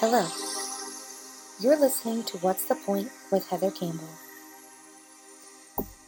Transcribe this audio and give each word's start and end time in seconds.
Hello. 0.00 0.28
You're 1.58 1.76
listening 1.76 2.22
to 2.26 2.38
What's 2.38 2.66
the 2.66 2.76
Point 2.76 3.10
with 3.32 3.48
Heather 3.48 3.72
Campbell. 3.72 4.06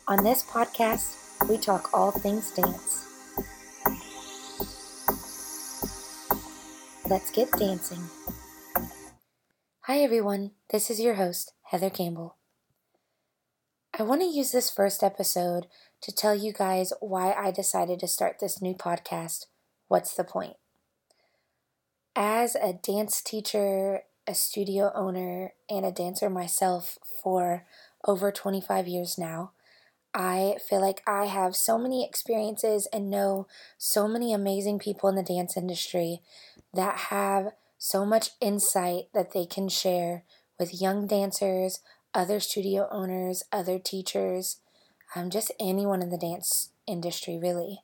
On 0.07 0.23
this 0.23 0.45
podcast, 0.45 1.17
we 1.49 1.59
talk 1.59 1.91
all 1.93 2.13
things 2.13 2.53
dance. 2.53 3.05
Let's 7.11 7.33
get 7.33 7.51
dancing. 7.51 8.05
Hi, 9.81 9.99
everyone. 9.99 10.53
This 10.71 10.89
is 10.89 11.01
your 11.01 11.15
host, 11.15 11.53
Heather 11.63 11.91
Campbell. 11.91 12.37
I 13.99 14.05
want 14.05 14.21
to 14.21 14.29
use 14.29 14.53
this 14.53 14.71
first 14.71 15.03
episode 15.03 15.67
to 16.03 16.15
tell 16.15 16.37
you 16.37 16.53
guys 16.53 16.93
why 17.01 17.33
I 17.33 17.51
decided 17.51 17.99
to 17.99 18.07
start 18.07 18.37
this 18.39 18.63
new 18.63 18.75
podcast, 18.75 19.47
What's 19.89 20.15
the 20.15 20.23
Point? 20.23 20.60
As 22.17 22.57
a 22.57 22.73
dance 22.73 23.23
teacher, 23.23 24.03
a 24.27 24.35
studio 24.35 24.91
owner, 24.95 25.53
and 25.69 25.87
a 25.87 25.93
dancer 25.93 26.29
myself 26.29 26.99
for 27.23 27.65
over 28.05 28.33
25 28.33 28.89
years 28.89 29.17
now, 29.17 29.53
I 30.13 30.57
feel 30.69 30.81
like 30.81 31.03
I 31.07 31.27
have 31.27 31.55
so 31.55 31.79
many 31.79 32.05
experiences 32.05 32.89
and 32.93 33.11
know 33.11 33.47
so 33.79 34.09
many 34.09 34.35
amazing 34.35 34.81
people 34.81 35.09
in 35.09 35.15
the 35.15 35.23
dance 35.23 35.57
industry 35.57 36.21
that 36.75 36.97
have 36.97 37.53
so 37.79 38.05
much 38.05 38.31
insight 38.41 39.05
that 39.15 39.33
they 39.33 39.47
can 39.47 39.69
share 39.69 40.25
with 40.59 40.81
young 40.81 41.07
dancers, 41.07 41.81
other 42.13 42.41
studio 42.41 42.89
owners, 42.91 43.45
other 43.53 43.79
teachers, 43.79 44.57
um, 45.15 45.31
just 45.31 45.53
anyone 45.61 46.03
in 46.03 46.11
the 46.11 46.19
dance 46.19 46.71
industry, 46.89 47.39
really. 47.39 47.83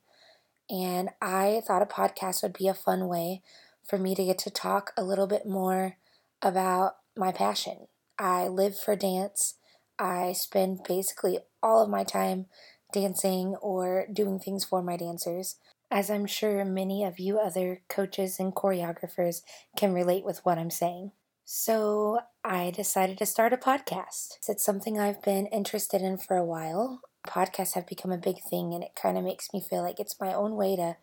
And 0.68 1.10
I 1.22 1.62
thought 1.64 1.82
a 1.82 1.86
podcast 1.86 2.42
would 2.42 2.52
be 2.52 2.66
a 2.66 2.74
fun 2.74 3.06
way 3.06 3.42
for 3.86 3.98
me 3.98 4.14
to 4.14 4.24
get 4.24 4.38
to 4.38 4.50
talk 4.50 4.92
a 4.96 5.04
little 5.04 5.26
bit 5.26 5.46
more 5.46 5.96
about 6.42 6.96
my 7.16 7.32
passion. 7.32 7.86
I 8.18 8.48
live 8.48 8.78
for 8.78 8.96
dance. 8.96 9.54
I 9.98 10.32
spend 10.32 10.80
basically 10.86 11.38
all 11.62 11.82
of 11.82 11.88
my 11.88 12.04
time 12.04 12.46
dancing 12.92 13.56
or 13.56 14.06
doing 14.12 14.38
things 14.38 14.64
for 14.64 14.82
my 14.82 14.96
dancers, 14.96 15.56
as 15.90 16.10
I'm 16.10 16.26
sure 16.26 16.64
many 16.64 17.04
of 17.04 17.18
you 17.18 17.38
other 17.38 17.82
coaches 17.88 18.38
and 18.38 18.54
choreographers 18.54 19.42
can 19.76 19.92
relate 19.92 20.24
with 20.24 20.44
what 20.44 20.58
I'm 20.58 20.70
saying. 20.70 21.12
So 21.44 22.20
I 22.44 22.70
decided 22.70 23.18
to 23.18 23.26
start 23.26 23.52
a 23.52 23.56
podcast. 23.56 24.38
It's 24.48 24.64
something 24.64 24.98
I've 24.98 25.22
been 25.22 25.46
interested 25.46 26.02
in 26.02 26.18
for 26.18 26.36
a 26.36 26.44
while. 26.44 27.02
Podcasts 27.26 27.74
have 27.74 27.86
become 27.86 28.10
a 28.10 28.18
big 28.18 28.42
thing, 28.42 28.74
and 28.74 28.82
it 28.82 28.98
kind 29.00 29.16
of 29.16 29.24
makes 29.24 29.52
me 29.52 29.60
feel 29.60 29.82
like 29.82 30.00
it's 30.00 30.20
my 30.20 30.34
own 30.34 30.56
way 30.56 30.74
to 30.76 30.96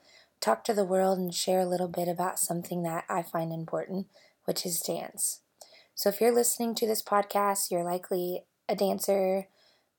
talk 0.44 0.64
to 0.66 0.74
the 0.74 0.84
world 0.84 1.18
and 1.18 1.34
share 1.34 1.62
a 1.62 1.66
little 1.66 1.88
bit 1.88 2.10
about 2.10 2.38
something 2.38 2.84
that 2.84 3.06
I 3.10 3.22
find 3.22 3.54
important, 3.54 4.08
which 4.44 4.66
is 4.66 4.82
dance. 4.82 5.40
So 5.96 6.10
if 6.10 6.20
you're 6.20 6.36
listening 6.36 6.76
to 6.76 6.88
this 6.88 7.02
podcast, 7.02 7.72
you're 7.72 7.84
likely 7.84 8.44
a 8.68 8.76
dancer, 8.76 9.48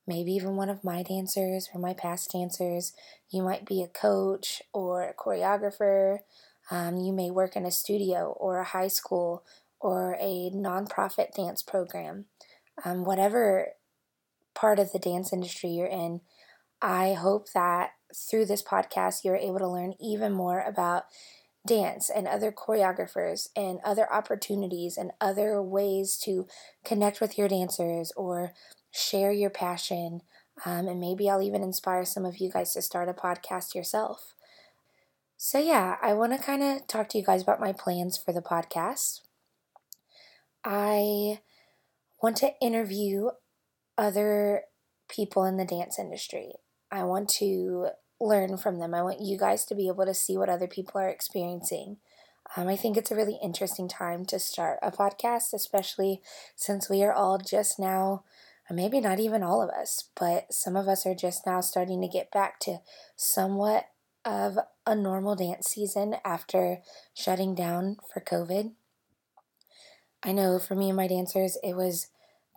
maybe 0.05 0.33
even 0.33 0.55
one 0.55 0.69
of 0.69 0.83
my 0.83 1.01
dancers 1.01 1.69
or 1.73 1.79
my 1.79 1.93
past 1.93 2.31
dancers. 2.31 2.93
You 3.31 3.41
might 3.41 3.65
be 3.65 3.81
a 3.81 3.87
coach 3.87 4.61
or 4.71 5.03
a 5.03 5.13
choreographer. 5.15 6.19
Um, 6.69 6.97
you 6.97 7.11
may 7.11 7.31
work 7.31 7.55
in 7.55 7.65
a 7.65 7.71
studio 7.71 8.35
or 8.39 8.59
a 8.59 8.65
high 8.65 8.87
school 8.87 9.43
or 9.79 10.15
a 10.19 10.51
nonprofit 10.53 11.33
dance 11.35 11.63
program. 11.63 12.25
Um, 12.83 13.03
whatever 13.03 13.69
part 14.53 14.77
of 14.77 14.91
the 14.91 14.99
dance 14.99 15.33
industry 15.33 15.71
you're 15.71 15.87
in, 15.87 16.21
I 16.81 17.13
hope 17.13 17.47
that 17.53 17.91
through 18.13 18.45
this 18.45 18.63
podcast, 18.63 19.23
you're 19.23 19.35
able 19.35 19.59
to 19.59 19.67
learn 19.67 19.93
even 19.99 20.31
more 20.31 20.61
about 20.61 21.05
dance 21.65 22.09
and 22.09 22.27
other 22.27 22.51
choreographers 22.51 23.49
and 23.55 23.79
other 23.83 24.11
opportunities 24.11 24.97
and 24.97 25.11
other 25.19 25.61
ways 25.61 26.17
to 26.17 26.47
connect 26.83 27.19
with 27.19 27.37
your 27.37 27.47
dancers 27.47 28.11
or 28.15 28.53
share 28.91 29.31
your 29.31 29.49
passion. 29.49 30.21
Um, 30.65 30.87
and 30.87 30.99
maybe 30.99 31.29
I'll 31.29 31.41
even 31.41 31.63
inspire 31.63 32.05
some 32.05 32.25
of 32.25 32.37
you 32.37 32.51
guys 32.51 32.73
to 32.73 32.81
start 32.81 33.09
a 33.09 33.13
podcast 33.13 33.73
yourself. 33.75 34.33
So, 35.37 35.59
yeah, 35.59 35.97
I 36.01 36.13
want 36.13 36.31
to 36.31 36.37
kind 36.39 36.63
of 36.63 36.87
talk 36.87 37.09
to 37.09 37.17
you 37.17 37.23
guys 37.23 37.41
about 37.41 37.59
my 37.59 37.73
plans 37.73 38.17
for 38.17 38.31
the 38.31 38.41
podcast. 38.41 39.21
I 40.63 41.39
want 42.21 42.37
to 42.37 42.53
interview 42.61 43.29
other 43.97 44.63
people 45.09 45.43
in 45.45 45.57
the 45.57 45.65
dance 45.65 45.99
industry. 45.99 46.53
I 46.91 47.03
want 47.03 47.29
to 47.39 47.89
learn 48.19 48.57
from 48.57 48.79
them. 48.79 48.93
I 48.93 49.01
want 49.01 49.21
you 49.21 49.37
guys 49.37 49.65
to 49.65 49.75
be 49.75 49.87
able 49.87 50.05
to 50.05 50.13
see 50.13 50.37
what 50.37 50.49
other 50.49 50.67
people 50.67 50.99
are 51.01 51.09
experiencing. 51.09 51.97
Um, 52.55 52.67
I 52.67 52.75
think 52.75 52.95
it's 52.95 53.11
a 53.11 53.15
really 53.15 53.39
interesting 53.43 53.87
time 53.87 54.25
to 54.25 54.39
start 54.39 54.79
a 54.81 54.91
podcast, 54.91 55.53
especially 55.53 56.21
since 56.55 56.89
we 56.89 57.03
are 57.03 57.13
all 57.13 57.37
just 57.37 57.79
now, 57.79 58.23
maybe 58.69 58.99
not 59.01 59.19
even 59.19 59.43
all 59.43 59.61
of 59.61 59.69
us, 59.69 60.09
but 60.19 60.53
some 60.53 60.75
of 60.75 60.87
us 60.87 61.05
are 61.05 61.15
just 61.15 61.45
now 61.45 61.61
starting 61.61 62.01
to 62.01 62.07
get 62.07 62.31
back 62.31 62.59
to 62.61 62.79
somewhat 63.15 63.85
of 64.23 64.57
a 64.85 64.95
normal 64.95 65.35
dance 65.35 65.67
season 65.67 66.15
after 66.23 66.79
shutting 67.13 67.55
down 67.55 67.97
for 68.11 68.21
COVID. 68.21 68.71
I 70.23 70.31
know 70.31 70.57
for 70.57 70.75
me 70.75 70.89
and 70.89 70.97
my 70.97 71.07
dancers, 71.07 71.57
it 71.63 71.75
was 71.75 72.07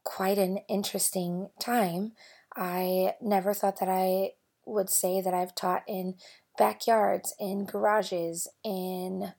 quite 0.05 0.39
an 0.39 0.59
interesting 0.69 1.51
time. 1.61 2.13
I 2.59 3.15
never 3.23 3.55
thought 3.55 3.79
that 3.79 3.89
I 3.89 4.33
would 4.67 4.91
say 4.91 5.21
that 5.21 5.33
I've 5.33 5.55
taught 5.55 5.85
in 5.87 6.17
backyards, 6.59 7.33
in 7.39 7.65
garages, 7.65 8.49
in 8.65 9.33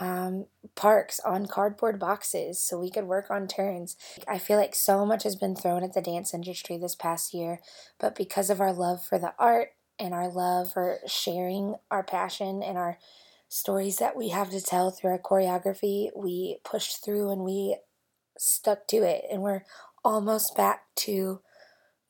um, 0.00 0.46
parks 0.74 1.20
on 1.20 1.46
cardboard 1.46 1.98
boxes 1.98 2.62
so 2.62 2.78
we 2.78 2.90
could 2.90 3.04
work 3.04 3.30
on 3.30 3.46
turns. 3.46 3.96
I 4.26 4.38
feel 4.38 4.56
like 4.56 4.74
so 4.74 5.04
much 5.04 5.24
has 5.24 5.36
been 5.36 5.56
thrown 5.56 5.82
at 5.82 5.94
the 5.94 6.00
dance 6.00 6.32
industry 6.32 6.78
this 6.78 6.94
past 6.94 7.34
year, 7.34 7.60
but 7.98 8.14
because 8.14 8.50
of 8.50 8.60
our 8.60 8.72
love 8.72 9.04
for 9.04 9.18
the 9.18 9.34
art 9.38 9.70
and 9.98 10.14
our 10.14 10.28
love 10.28 10.72
for 10.72 10.98
sharing 11.06 11.76
our 11.90 12.02
passion 12.02 12.62
and 12.62 12.78
our 12.78 12.98
stories 13.48 13.98
that 13.98 14.16
we 14.16 14.30
have 14.30 14.50
to 14.50 14.60
tell 14.60 14.90
through 14.90 15.10
our 15.10 15.18
choreography, 15.18 16.10
we 16.16 16.58
pushed 16.64 17.04
through 17.04 17.30
and 17.30 17.42
we 17.42 17.76
stuck 18.38 18.88
to 18.88 18.96
it, 18.98 19.24
and 19.30 19.42
we're 19.42 19.64
almost 20.04 20.56
back 20.56 20.86
to 20.96 21.40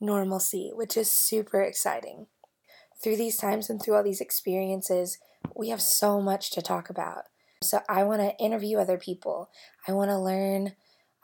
normalcy, 0.01 0.71
which 0.75 0.97
is 0.97 1.11
super 1.11 1.63
exciting 1.63 2.27
through 3.03 3.17
these 3.17 3.37
times 3.37 3.69
and 3.69 3.81
through 3.81 3.95
all 3.95 4.03
these 4.03 4.21
experiences, 4.21 5.19
we 5.55 5.69
have 5.69 5.83
so 5.83 6.21
much 6.21 6.51
to 6.53 6.63
talk 6.63 6.89
about. 6.89 7.25
So 7.63 7.81
I 7.89 8.03
want 8.03 8.21
to 8.23 8.37
interview 8.43 8.79
other 8.79 8.99
people. 8.99 9.51
I 9.87 9.93
want 9.93 10.11
to 10.11 10.19
learn 10.19 10.73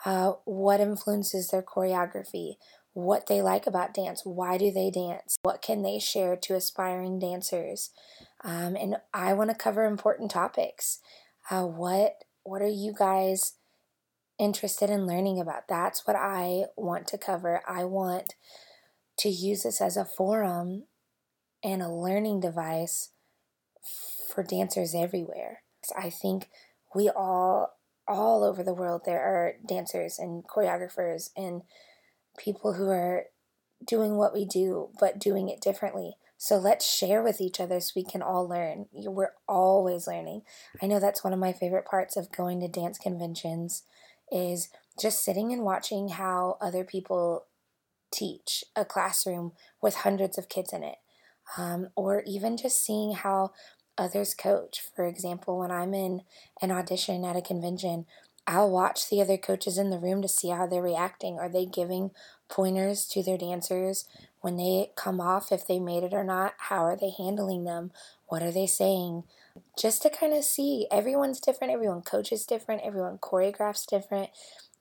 uh, 0.05 0.33
what 0.45 0.81
influences 0.81 1.49
their 1.49 1.63
choreography, 1.63 2.55
what 2.93 3.27
they 3.27 3.41
like 3.41 3.67
about 3.67 3.95
dance, 3.95 4.23
why 4.25 4.59
do 4.59 4.71
they 4.71 4.91
dance, 4.91 5.37
what 5.43 5.63
can 5.63 5.83
they 5.83 5.99
share 5.99 6.37
to 6.37 6.55
aspiring 6.55 7.19
dancers, 7.19 7.91
um, 8.43 8.77
and 8.77 8.97
I 9.13 9.35
want 9.35 9.51
to 9.51 9.57
cover 9.57 9.85
important 9.85 10.31
topics. 10.31 11.01
Uh, 11.51 11.65
what 11.65 12.25
what 12.43 12.63
are 12.63 12.67
you 12.67 12.95
guys 12.99 13.55
interested 14.41 14.91
in 14.91 15.07
learning 15.07 15.39
about? 15.39 15.69
That's 15.69 16.07
what 16.07 16.17
I 16.17 16.65
want 16.77 17.07
to 17.09 17.19
cover. 17.19 17.63
I 17.69 17.85
want 17.85 18.35
to 19.19 19.29
use 19.29 19.63
this 19.63 19.81
as 19.81 19.97
a 19.97 20.05
forum 20.05 20.85
and 21.63 21.83
a 21.83 21.93
learning 21.93 22.41
device 22.41 23.11
for 24.35 24.43
dancers 24.43 24.95
everywhere. 24.95 25.63
I 25.97 26.09
think 26.09 26.49
we 26.95 27.11
all, 27.11 27.79
all 28.09 28.43
over 28.43 28.63
the 28.63 28.75
world, 28.75 29.03
there 29.05 29.21
are 29.21 29.55
dancers 29.67 30.19
and 30.19 30.43
choreographers 30.45 31.31
and 31.37 31.63
people 32.39 32.75
who 32.75 32.89
are 32.89 33.27
doing 33.87 34.17
what 34.17 34.33
we 34.33 34.45
do, 34.45 34.89
but 34.99 35.19
doing 35.19 35.49
it 35.49 35.61
differently. 35.61 36.17
So 36.39 36.57
let's 36.57 36.91
share 36.91 37.23
with 37.23 37.41
each 37.41 37.61
other 37.61 37.81
so 37.81 37.93
we 37.95 38.05
can 38.05 38.23
all 38.23 38.49
learn. 38.49 38.87
We're 38.93 39.35
always 39.47 40.07
learning. 40.07 40.43
I 40.83 40.87
know 40.87 40.99
that's 40.99 41.23
one 41.23 41.35
of 41.35 41.39
my 41.39 41.53
favorite 41.53 41.85
parts 41.85 42.17
of 42.17 42.33
going 42.33 42.61
to 42.61 42.69
dance 42.69 42.97
conventions 42.97 43.83
is 44.31 44.69
just 45.01 45.25
sitting 45.25 45.53
and 45.53 45.63
watching 45.63 46.11
how 46.11 46.57
other 46.61 46.85
people 46.85 47.47
teach 48.13 48.65
a 48.77 48.85
classroom 48.85 49.53
with 49.81 49.97
hundreds 49.97 50.37
of 50.37 50.49
kids 50.49 50.73
in 50.73 50.83
it 50.83 50.97
um, 51.57 51.89
or 51.95 52.23
even 52.27 52.57
just 52.57 52.85
seeing 52.85 53.13
how 53.13 53.53
others 53.97 54.35
coach. 54.35 54.83
For 54.95 55.07
example, 55.07 55.59
when 55.59 55.71
I'm 55.71 55.95
in 55.95 56.23
an 56.63 56.71
audition 56.71 57.25
at 57.25 57.37
a 57.37 57.43
convention, 57.43 58.07
I'll 58.51 58.69
watch 58.69 59.09
the 59.09 59.21
other 59.21 59.37
coaches 59.37 59.79
in 59.79 59.91
the 59.91 59.99
room 59.99 60.23
to 60.23 60.29
see 60.29 60.49
how 60.49 60.67
they're 60.67 60.83
reacting. 60.83 61.39
Are 61.39 61.49
they 61.49 61.67
giving 61.67 62.11
pointers 62.49 63.07
to 63.07 63.23
their 63.23 63.39
dancers 63.39 64.07
when 64.41 64.57
they 64.57 64.91
come 64.97 65.21
off, 65.21 65.53
if 65.53 65.69
they 65.69 65.79
made 65.79 66.03
it 66.03 66.13
or 66.13 66.25
not? 66.25 66.55
How 66.59 66.85
are 66.85 66.97
they 66.97 67.13
handling 67.17 67.63
them? 67.63 67.93
What 68.27 68.43
are 68.43 68.51
they 68.51 68.67
saying? 68.67 69.23
Just 69.79 70.03
to 70.03 70.11
kind 70.11 70.35
of 70.35 70.43
see 70.43 70.89
everyone's 70.91 71.39
different, 71.39 71.73
everyone 71.73 72.03
coaches 72.03 72.45
different, 72.45 72.83
everyone 72.85 73.19
choreographs 73.19 73.87
different. 73.87 74.31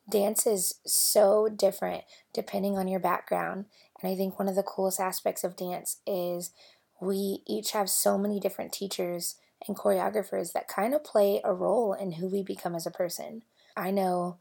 Dance 0.09 0.47
is 0.47 0.79
so 0.83 1.47
different 1.47 2.05
depending 2.33 2.75
on 2.75 2.87
your 2.87 2.99
background. 2.99 3.65
And 4.01 4.11
I 4.11 4.15
think 4.15 4.39
one 4.39 4.47
of 4.47 4.55
the 4.55 4.63
coolest 4.63 4.99
aspects 4.99 5.43
of 5.43 5.55
dance 5.55 5.97
is 6.07 6.53
we 6.99 7.43
each 7.45 7.73
have 7.73 7.91
so 7.91 8.17
many 8.17 8.39
different 8.39 8.73
teachers 8.73 9.35
and 9.67 9.77
choreographers 9.77 10.53
that 10.53 10.67
kind 10.67 10.95
of 10.95 11.03
play 11.03 11.39
a 11.43 11.53
role 11.53 11.93
in 11.93 12.13
who 12.13 12.27
we 12.27 12.41
become 12.41 12.73
as 12.73 12.87
a 12.87 12.91
person. 12.91 13.43
I 13.75 13.91
know 13.91 14.37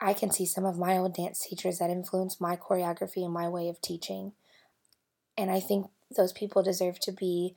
I 0.00 0.12
can 0.12 0.30
see 0.30 0.46
some 0.46 0.64
of 0.64 0.78
my 0.78 0.98
old 0.98 1.14
dance 1.14 1.40
teachers 1.40 1.78
that 1.78 1.90
influenced 1.90 2.40
my 2.40 2.56
choreography 2.56 3.24
and 3.24 3.32
my 3.32 3.48
way 3.48 3.68
of 3.68 3.80
teaching. 3.80 4.32
And 5.36 5.50
I 5.50 5.60
think 5.60 5.86
those 6.14 6.32
people 6.32 6.62
deserve 6.62 7.00
to 7.00 7.12
be 7.12 7.56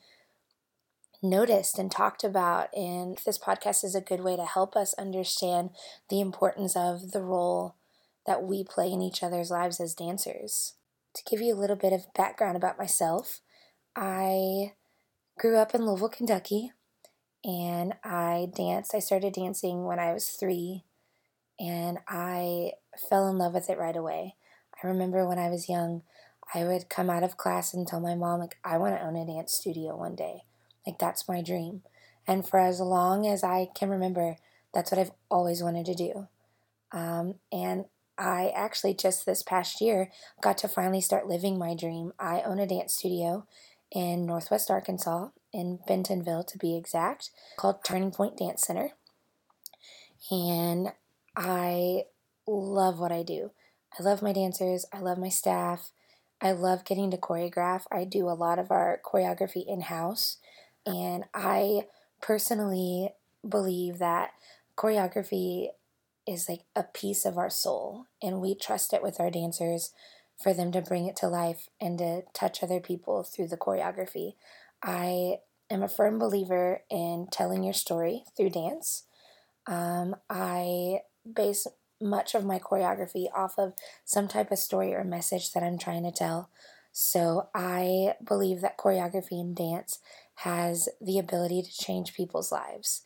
noticed 1.22 1.80
and 1.80 1.92
talked 1.92 2.24
about. 2.24 2.76
And 2.76 3.20
this 3.26 3.38
podcast 3.38 3.84
is 3.84 3.96
a 3.96 4.02
good 4.02 4.22
way 4.22 4.36
to 4.36 4.46
help 4.46 4.76
us 4.76 4.94
understand 4.96 5.72
the 6.10 6.22
importance 6.22 6.76
of 6.76 7.12
the 7.12 7.22
role 7.22 7.76
that 8.26 8.44
we 8.44 8.64
play 8.64 8.92
in 8.92 9.02
each 9.02 9.24
other's 9.24 9.50
lives 9.50 9.80
as 9.80 9.94
dancers. 9.94 10.74
To 11.16 11.24
give 11.24 11.42
you 11.42 11.56
a 11.56 11.60
little 11.60 11.76
bit 11.76 11.94
of 11.94 12.14
background 12.14 12.58
about 12.58 12.78
myself, 12.78 13.40
I 13.96 14.74
grew 15.40 15.58
up 15.58 15.74
in 15.74 15.86
Louisville, 15.86 16.10
Kentucky, 16.10 16.72
and 17.44 17.94
I 18.04 18.50
danced. 18.56 18.94
I 18.94 19.00
started 19.00 19.34
dancing 19.34 19.86
when 19.86 20.00
I 20.00 20.14
was 20.14 20.30
three, 20.30 20.84
and 21.60 22.00
I 22.08 22.74
fell 23.10 23.28
in 23.28 23.38
love 23.38 23.54
with 23.54 23.70
it 23.70 23.78
right 23.78 23.96
away. 23.96 24.36
I 24.84 24.88
remember 24.88 25.28
when 25.28 25.40
I 25.40 25.50
was 25.50 25.70
young, 25.70 26.04
I 26.54 26.64
would 26.64 26.90
come 26.90 27.10
out 27.10 27.24
of 27.24 27.38
class 27.38 27.74
and 27.74 27.88
tell 27.88 28.00
my 28.00 28.16
mom, 28.16 28.40
like, 28.40 28.58
I 28.64 28.78
want 28.78 28.96
to 28.96 29.04
own 29.04 29.16
a 29.16 29.26
dance 29.26 29.54
studio 29.54 29.96
one 29.98 30.16
day. 30.16 30.44
Like, 30.86 31.00
that's 31.00 31.28
my 31.28 31.42
dream. 31.42 31.82
And 32.28 32.48
for 32.48 32.60
as 32.60 32.80
long 32.80 33.28
as 33.28 33.44
I 33.44 33.70
can 33.76 33.90
remember, 33.90 34.38
that's 34.74 34.92
what 34.92 35.00
I've 35.00 35.12
always 35.30 35.64
wanted 35.64 35.86
to 35.88 35.96
do. 35.96 36.28
Um, 36.92 37.36
and 37.52 37.86
I 38.18 38.52
actually 38.56 38.94
just 38.94 39.26
this 39.26 39.44
past 39.44 39.82
year 39.82 40.10
got 40.42 40.58
to 40.60 40.68
finally 40.68 41.02
start 41.02 41.28
living 41.28 41.58
my 41.58 41.76
dream. 41.76 42.14
I 42.20 42.42
own 42.42 42.60
a 42.60 42.68
dance 42.68 42.94
studio 42.94 43.46
in 43.92 44.26
Northwest 44.26 44.70
Arkansas, 44.70 45.30
in 45.54 45.80
Bentonville 45.88 46.44
to 46.44 46.58
be 46.58 46.76
exact, 46.76 47.32
called 47.58 47.84
Turning 47.84 48.12
Point 48.12 48.38
Dance 48.38 48.64
Center. 48.66 48.92
And 50.30 50.90
I 51.38 52.06
love 52.48 53.00
what 53.00 53.12
I 53.12 53.22
do. 53.22 53.52
I 53.98 54.04
love 54.04 54.22
my 54.22 54.34
dancers, 54.34 54.86
I 54.92 55.00
love 55.00 55.18
my 55.18 55.30
staff, 55.30 55.92
I 56.42 56.52
love 56.52 56.86
getting 56.86 57.10
to 57.12 57.18
choreograph. 57.18 57.84
I 57.92 58.04
do 58.04 58.28
a 58.28 58.36
lot 58.36 58.60
of 58.60 58.70
our 58.72 59.00
choreography 59.06 59.66
in 59.66 59.82
house. 59.82 60.38
And 60.86 61.26
I 61.34 61.82
personally 62.22 63.10
believe 63.48 64.00
that 64.00 64.32
choreography 64.76 65.70
is 66.28 66.50
like 66.50 66.62
a 66.76 66.84
piece 66.84 67.26
of 67.26 67.38
our 67.38 67.50
soul, 67.50 68.06
and 68.22 68.42
we 68.42 68.54
trust 68.54 68.94
it 68.94 69.02
with 69.02 69.20
our 69.20 69.32
dancers 69.32 69.92
for 70.42 70.54
them 70.54 70.72
to 70.72 70.82
bring 70.82 71.08
it 71.08 71.16
to 71.18 71.28
life 71.28 71.70
and 71.80 71.98
to 71.98 72.24
touch 72.34 72.62
other 72.62 72.80
people 72.80 73.24
through 73.24 73.48
the 73.48 73.58
choreography. 73.58 74.34
I 74.84 75.38
am 75.72 75.82
a 75.82 75.88
firm 75.88 76.20
believer 76.20 76.82
in 76.92 77.28
telling 77.32 77.64
your 77.64 77.74
story 77.74 78.24
through 78.36 78.52
dance. 78.52 79.04
Um, 79.66 80.16
I 80.30 81.00
base 81.34 81.68
much 82.02 82.36
of 82.36 82.46
my 82.46 82.60
choreography 82.60 83.26
off 83.34 83.58
of 83.58 83.74
some 84.06 84.28
type 84.28 84.52
of 84.52 84.60
story 84.60 84.94
or 84.94 85.04
message 85.04 85.54
that 85.54 85.64
I'm 85.64 85.78
trying 85.78 86.04
to 86.04 86.12
tell. 86.12 86.50
So 86.92 87.50
I 87.54 88.14
believe 88.24 88.62
that 88.62 88.78
choreography 88.78 89.40
and 89.40 89.56
dance 89.56 90.00
has 90.36 90.90
the 91.02 91.20
ability 91.20 91.64
to 91.64 91.72
change 91.72 92.14
people's 92.14 92.52
lives. 92.52 93.04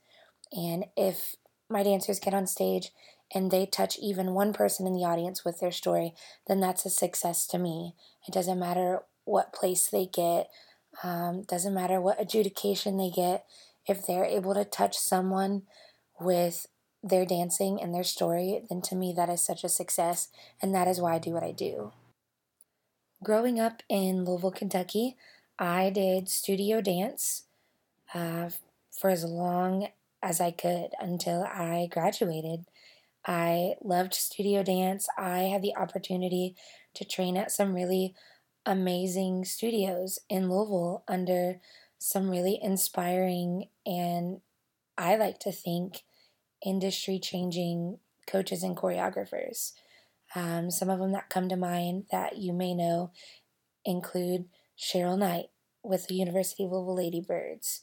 And 0.51 0.85
if 0.97 1.35
my 1.69 1.83
dancers 1.83 2.19
get 2.19 2.33
on 2.33 2.47
stage 2.47 2.91
and 3.33 3.49
they 3.49 3.65
touch 3.65 3.97
even 3.99 4.33
one 4.33 4.51
person 4.51 4.85
in 4.85 4.93
the 4.93 5.05
audience 5.05 5.45
with 5.45 5.59
their 5.59 5.71
story, 5.71 6.13
then 6.47 6.59
that's 6.59 6.85
a 6.85 6.89
success 6.89 7.47
to 7.47 7.57
me. 7.57 7.95
It 8.27 8.33
doesn't 8.33 8.59
matter 8.59 9.03
what 9.23 9.53
place 9.53 9.87
they 9.89 10.05
get, 10.05 10.49
um, 11.03 11.43
doesn't 11.43 11.73
matter 11.73 12.01
what 12.01 12.21
adjudication 12.21 12.97
they 12.97 13.09
get. 13.09 13.45
If 13.87 14.05
they're 14.05 14.25
able 14.25 14.53
to 14.53 14.65
touch 14.65 14.97
someone 14.97 15.63
with 16.19 16.67
their 17.03 17.25
dancing 17.25 17.81
and 17.81 17.93
their 17.93 18.03
story, 18.03 18.61
then 18.69 18.81
to 18.83 18.95
me 18.95 19.13
that 19.15 19.29
is 19.29 19.41
such 19.41 19.63
a 19.63 19.69
success, 19.69 20.29
and 20.61 20.73
that 20.73 20.87
is 20.87 21.01
why 21.01 21.15
I 21.15 21.19
do 21.19 21.31
what 21.31 21.43
I 21.43 21.51
do. 21.51 21.91
Growing 23.23 23.59
up 23.59 23.83
in 23.89 24.25
Louisville, 24.25 24.51
Kentucky, 24.51 25.15
I 25.59 25.89
did 25.89 26.29
studio 26.29 26.81
dance 26.81 27.43
uh, 28.13 28.49
for 28.91 29.09
as 29.09 29.23
long 29.23 29.89
as 30.23 30.41
I 30.41 30.51
could 30.51 30.89
until 30.99 31.43
I 31.43 31.87
graduated. 31.91 32.65
I 33.25 33.75
loved 33.83 34.13
studio 34.13 34.63
dance. 34.63 35.07
I 35.17 35.41
had 35.41 35.61
the 35.61 35.75
opportunity 35.75 36.55
to 36.95 37.05
train 37.05 37.37
at 37.37 37.51
some 37.51 37.73
really 37.73 38.15
amazing 38.65 39.45
studios 39.45 40.19
in 40.29 40.49
Louisville 40.49 41.03
under 41.07 41.59
some 41.97 42.29
really 42.29 42.59
inspiring 42.61 43.67
and 43.85 44.41
I 44.97 45.15
like 45.15 45.39
to 45.39 45.51
think 45.51 46.03
industry 46.65 47.19
changing 47.19 47.99
coaches 48.27 48.63
and 48.63 48.75
choreographers. 48.77 49.73
Um, 50.35 50.71
some 50.71 50.89
of 50.89 50.99
them 50.99 51.11
that 51.11 51.29
come 51.29 51.49
to 51.49 51.57
mind 51.57 52.05
that 52.11 52.37
you 52.37 52.53
may 52.53 52.73
know 52.73 53.11
include 53.83 54.45
Cheryl 54.77 55.17
Knight 55.17 55.47
with 55.83 56.07
the 56.07 56.15
University 56.15 56.63
of 56.63 56.71
Louisville 56.71 56.95
Ladybirds, 56.95 57.81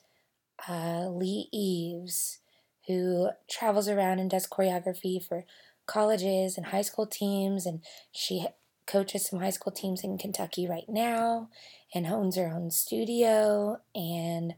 uh, 0.69 1.09
Lee 1.09 1.49
Eves, 1.53 2.39
who 2.87 3.31
travels 3.51 3.89
around 3.89 4.19
and 4.19 4.31
does 4.31 4.47
choreography 4.47 5.23
for 5.23 5.45
colleges 5.87 6.57
and 6.57 6.67
high 6.67 6.83
school 6.83 7.07
teams, 7.07 7.67
and 7.67 7.81
she 8.13 8.47
coaches 8.87 9.27
some 9.27 9.41
high 9.41 9.51
school 9.51 9.73
teams 9.73 10.03
in 10.03 10.17
Kentucky 10.17 10.67
right 10.67 10.89
now 10.89 11.51
and 11.95 12.07
owns 12.07 12.37
her 12.37 12.49
own 12.49 12.71
studio 12.71 13.79
and 13.95 14.55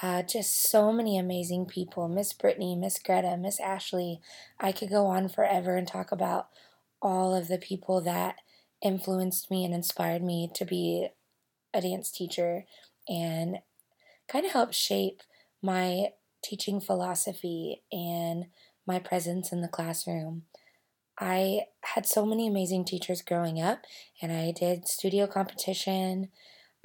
uh, 0.00 0.22
just 0.22 0.70
so 0.70 0.92
many 0.92 1.18
amazing 1.18 1.66
people 1.66 2.08
Miss 2.08 2.32
Brittany, 2.32 2.76
Miss 2.76 2.98
Greta, 2.98 3.36
Miss 3.36 3.58
Ashley. 3.60 4.20
I 4.60 4.72
could 4.72 4.90
go 4.90 5.06
on 5.06 5.28
forever 5.28 5.76
and 5.76 5.86
talk 5.86 6.12
about 6.12 6.48
all 7.02 7.34
of 7.34 7.48
the 7.48 7.58
people 7.58 8.00
that 8.02 8.36
influenced 8.82 9.50
me 9.50 9.64
and 9.64 9.74
inspired 9.74 10.22
me 10.22 10.50
to 10.54 10.64
be 10.64 11.08
a 11.74 11.80
dance 11.80 12.10
teacher 12.10 12.64
and 13.08 13.58
kind 14.28 14.44
of 14.46 14.52
helped 14.52 14.74
shape 14.74 15.22
my 15.62 16.08
teaching 16.42 16.80
philosophy 16.80 17.82
and 17.90 18.46
my 18.86 18.98
presence 18.98 19.52
in 19.52 19.60
the 19.60 19.68
classroom. 19.68 20.42
I 21.18 21.62
had 21.82 22.06
so 22.06 22.24
many 22.24 22.46
amazing 22.46 22.84
teachers 22.84 23.22
growing 23.22 23.60
up, 23.60 23.84
and 24.22 24.30
I 24.30 24.52
did 24.52 24.86
studio 24.86 25.26
competition. 25.26 26.28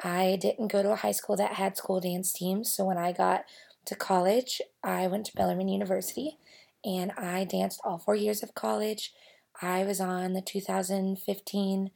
I 0.04 0.38
didn't 0.40 0.72
go 0.72 0.81
to 0.81 0.92
a 0.92 0.98
high 0.98 1.12
school 1.12 1.36
that 1.38 1.54
had 1.54 1.78
school 1.78 2.00
dance 2.00 2.34
teams, 2.34 2.74
so 2.74 2.86
when 2.86 2.98
I 2.98 3.12
got 3.12 3.45
to 3.86 3.95
college, 3.95 4.62
I 4.84 5.07
went 5.07 5.25
to 5.28 5.36
Bellarmine 5.36 5.68
University 5.68 6.38
and 6.86 7.12
I 7.18 7.44
danced 7.44 7.82
all 7.84 7.98
four 7.98 8.15
years 8.15 8.44
of 8.44 8.56
college. 8.56 9.13
I 9.62 9.84
was 9.84 10.01
on 10.01 10.34
the 10.34 10.41
2015 10.41 11.91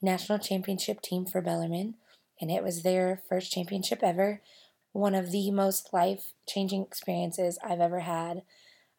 national 0.00 0.38
championship 0.38 1.02
team 1.02 1.26
for 1.26 1.42
Bellarmine, 1.42 1.94
and 2.40 2.50
it 2.50 2.62
was 2.62 2.82
their 2.82 3.22
first 3.28 3.52
championship 3.52 4.00
ever. 4.02 4.40
One 4.92 5.14
of 5.14 5.30
the 5.30 5.50
most 5.50 5.92
life 5.92 6.32
changing 6.48 6.82
experiences 6.82 7.58
I've 7.62 7.80
ever 7.80 8.00
had. 8.00 8.42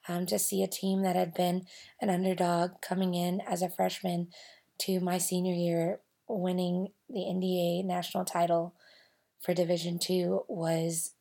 Um, 0.07 0.25
to 0.25 0.39
see 0.39 0.63
a 0.63 0.67
team 0.67 1.03
that 1.03 1.15
had 1.15 1.31
been 1.31 1.67
an 2.01 2.09
underdog 2.09 2.81
coming 2.81 3.13
in 3.13 3.39
as 3.39 3.61
a 3.61 3.69
freshman 3.69 4.29
to 4.79 4.99
my 4.99 5.19
senior 5.19 5.53
year, 5.53 5.99
winning 6.39 6.89
the 7.09 7.21
NDA 7.21 7.85
national 7.85 8.25
title 8.25 8.73
for 9.39 9.53
Division 9.53 9.99
Two 9.99 10.43
was 10.47 11.13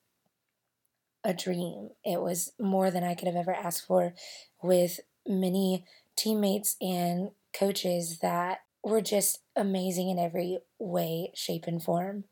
a 1.25 1.35
dream. 1.35 1.91
It 2.05 2.21
was 2.21 2.53
more 2.59 2.91
than 2.91 3.05
I 3.05 3.15
could 3.15 3.27
have 3.27 3.37
ever 3.37 3.55
asked 3.55 3.87
for, 3.87 4.15
with 4.63 5.01
many 5.27 5.85
teammates 6.17 6.77
and 6.81 7.31
coaches 7.53 8.19
that 8.21 8.61
were 8.83 9.01
just 9.01 9.41
amazing 9.57 10.11
in 10.11 10.19
every 10.19 10.59
way, 10.79 11.33
shape, 11.35 11.65
and 11.67 11.83
form. 11.83 12.25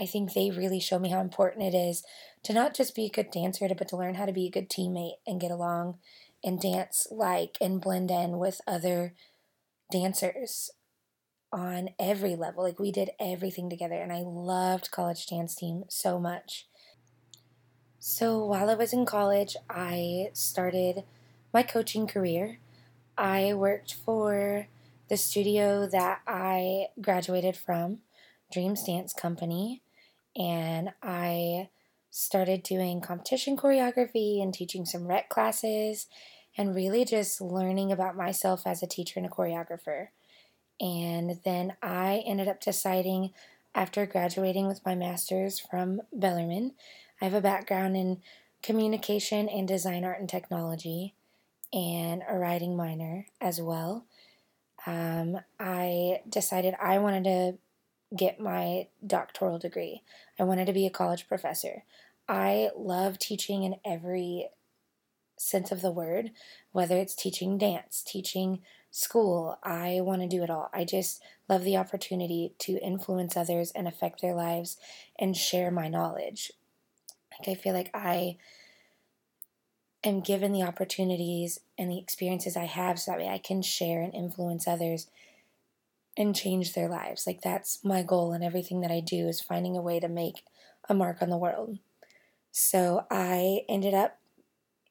I 0.00 0.06
think 0.06 0.32
they 0.32 0.50
really 0.50 0.80
show 0.80 0.98
me 0.98 1.10
how 1.10 1.20
important 1.20 1.62
it 1.62 1.76
is 1.76 2.02
to 2.42 2.52
not 2.52 2.74
just 2.74 2.94
be 2.94 3.06
a 3.06 3.10
good 3.10 3.30
dancer, 3.30 3.68
but 3.76 3.88
to 3.88 3.96
learn 3.96 4.14
how 4.14 4.26
to 4.26 4.32
be 4.32 4.46
a 4.46 4.50
good 4.50 4.68
teammate 4.68 5.18
and 5.26 5.40
get 5.40 5.50
along 5.50 5.98
and 6.42 6.60
dance 6.60 7.06
like 7.10 7.56
and 7.60 7.80
blend 7.80 8.10
in 8.10 8.38
with 8.38 8.60
other 8.66 9.14
dancers 9.90 10.70
on 11.54 11.90
every 12.00 12.34
level. 12.34 12.64
Like 12.64 12.80
we 12.80 12.90
did 12.90 13.10
everything 13.20 13.70
together, 13.70 13.94
and 13.94 14.12
I 14.12 14.22
loved 14.22 14.90
college 14.90 15.26
dance 15.26 15.54
team 15.54 15.84
so 15.88 16.18
much. 16.18 16.66
So 18.00 18.44
while 18.44 18.68
I 18.68 18.74
was 18.74 18.92
in 18.92 19.06
college, 19.06 19.56
I 19.70 20.30
started 20.34 21.04
my 21.52 21.62
coaching 21.62 22.06
career. 22.06 22.58
I 23.16 23.54
worked 23.54 23.94
for 23.94 24.66
the 25.08 25.16
studio 25.16 25.86
that 25.86 26.20
I 26.26 26.88
graduated 27.00 27.56
from, 27.56 27.98
Dreams 28.52 28.82
Dance 28.82 29.12
Company, 29.12 29.82
and 30.36 30.92
I 31.02 31.68
started 32.10 32.62
doing 32.62 33.00
competition 33.00 33.56
choreography 33.56 34.42
and 34.42 34.52
teaching 34.52 34.84
some 34.84 35.06
rec 35.06 35.28
classes 35.28 36.06
and 36.56 36.74
really 36.74 37.04
just 37.04 37.40
learning 37.40 37.92
about 37.92 38.16
myself 38.16 38.66
as 38.66 38.82
a 38.82 38.86
teacher 38.86 39.18
and 39.18 39.26
a 39.26 39.30
choreographer. 39.30 40.08
And 40.80 41.40
then 41.44 41.76
I 41.82 42.22
ended 42.26 42.48
up 42.48 42.60
deciding 42.60 43.32
after 43.74 44.06
graduating 44.06 44.66
with 44.66 44.84
my 44.84 44.94
master's 44.94 45.58
from 45.58 46.02
Bellarmine, 46.12 46.72
I 47.20 47.24
have 47.24 47.34
a 47.34 47.40
background 47.40 47.96
in 47.96 48.20
communication 48.62 49.48
and 49.48 49.66
design 49.68 50.04
art 50.04 50.20
and 50.20 50.28
technology. 50.28 51.14
and 51.72 52.22
a 52.28 52.38
writing 52.38 52.76
minor 52.76 53.26
as 53.40 53.60
well. 53.60 54.06
Um, 54.86 55.40
I 55.58 56.20
decided 56.28 56.74
I 56.80 56.98
wanted 56.98 57.24
to 57.24 57.58
get 58.16 58.38
my 58.38 58.86
doctoral 59.04 59.58
degree. 59.58 60.02
I 60.38 60.44
wanted 60.44 60.66
to 60.66 60.72
be 60.72 60.86
a 60.86 60.90
college 60.90 61.26
professor. 61.26 61.82
I 62.28 62.70
love 62.76 63.18
teaching 63.18 63.64
in 63.64 63.76
every 63.84 64.50
sense 65.36 65.72
of 65.72 65.82
the 65.82 65.90
word, 65.90 66.30
whether 66.72 66.96
it's 66.96 67.14
teaching 67.16 67.58
dance, 67.58 68.04
teaching 68.06 68.60
school. 68.94 69.58
I 69.64 69.98
want 70.02 70.22
to 70.22 70.28
do 70.28 70.44
it 70.44 70.50
all. 70.50 70.70
I 70.72 70.84
just 70.84 71.20
love 71.48 71.64
the 71.64 71.76
opportunity 71.76 72.52
to 72.60 72.78
influence 72.78 73.36
others 73.36 73.72
and 73.74 73.88
affect 73.88 74.22
their 74.22 74.34
lives 74.34 74.76
and 75.18 75.36
share 75.36 75.72
my 75.72 75.88
knowledge. 75.88 76.52
Like, 77.32 77.48
I 77.48 77.60
feel 77.60 77.74
like 77.74 77.90
I 77.92 78.36
am 80.04 80.20
given 80.20 80.52
the 80.52 80.62
opportunities 80.62 81.58
and 81.76 81.90
the 81.90 81.98
experiences 81.98 82.56
I 82.56 82.66
have 82.66 83.00
so 83.00 83.10
that 83.10 83.18
way 83.18 83.28
I 83.28 83.38
can 83.38 83.62
share 83.62 84.00
and 84.00 84.14
influence 84.14 84.68
others 84.68 85.08
and 86.16 86.36
change 86.36 86.74
their 86.74 86.88
lives. 86.88 87.26
Like, 87.26 87.40
that's 87.40 87.84
my 87.84 88.04
goal 88.04 88.32
and 88.32 88.44
everything 88.44 88.80
that 88.82 88.92
I 88.92 89.00
do 89.00 89.26
is 89.26 89.40
finding 89.40 89.76
a 89.76 89.82
way 89.82 89.98
to 89.98 90.08
make 90.08 90.44
a 90.88 90.94
mark 90.94 91.20
on 91.20 91.30
the 91.30 91.36
world. 91.36 91.80
So 92.52 93.06
I 93.10 93.62
ended 93.68 93.92
up 93.92 94.20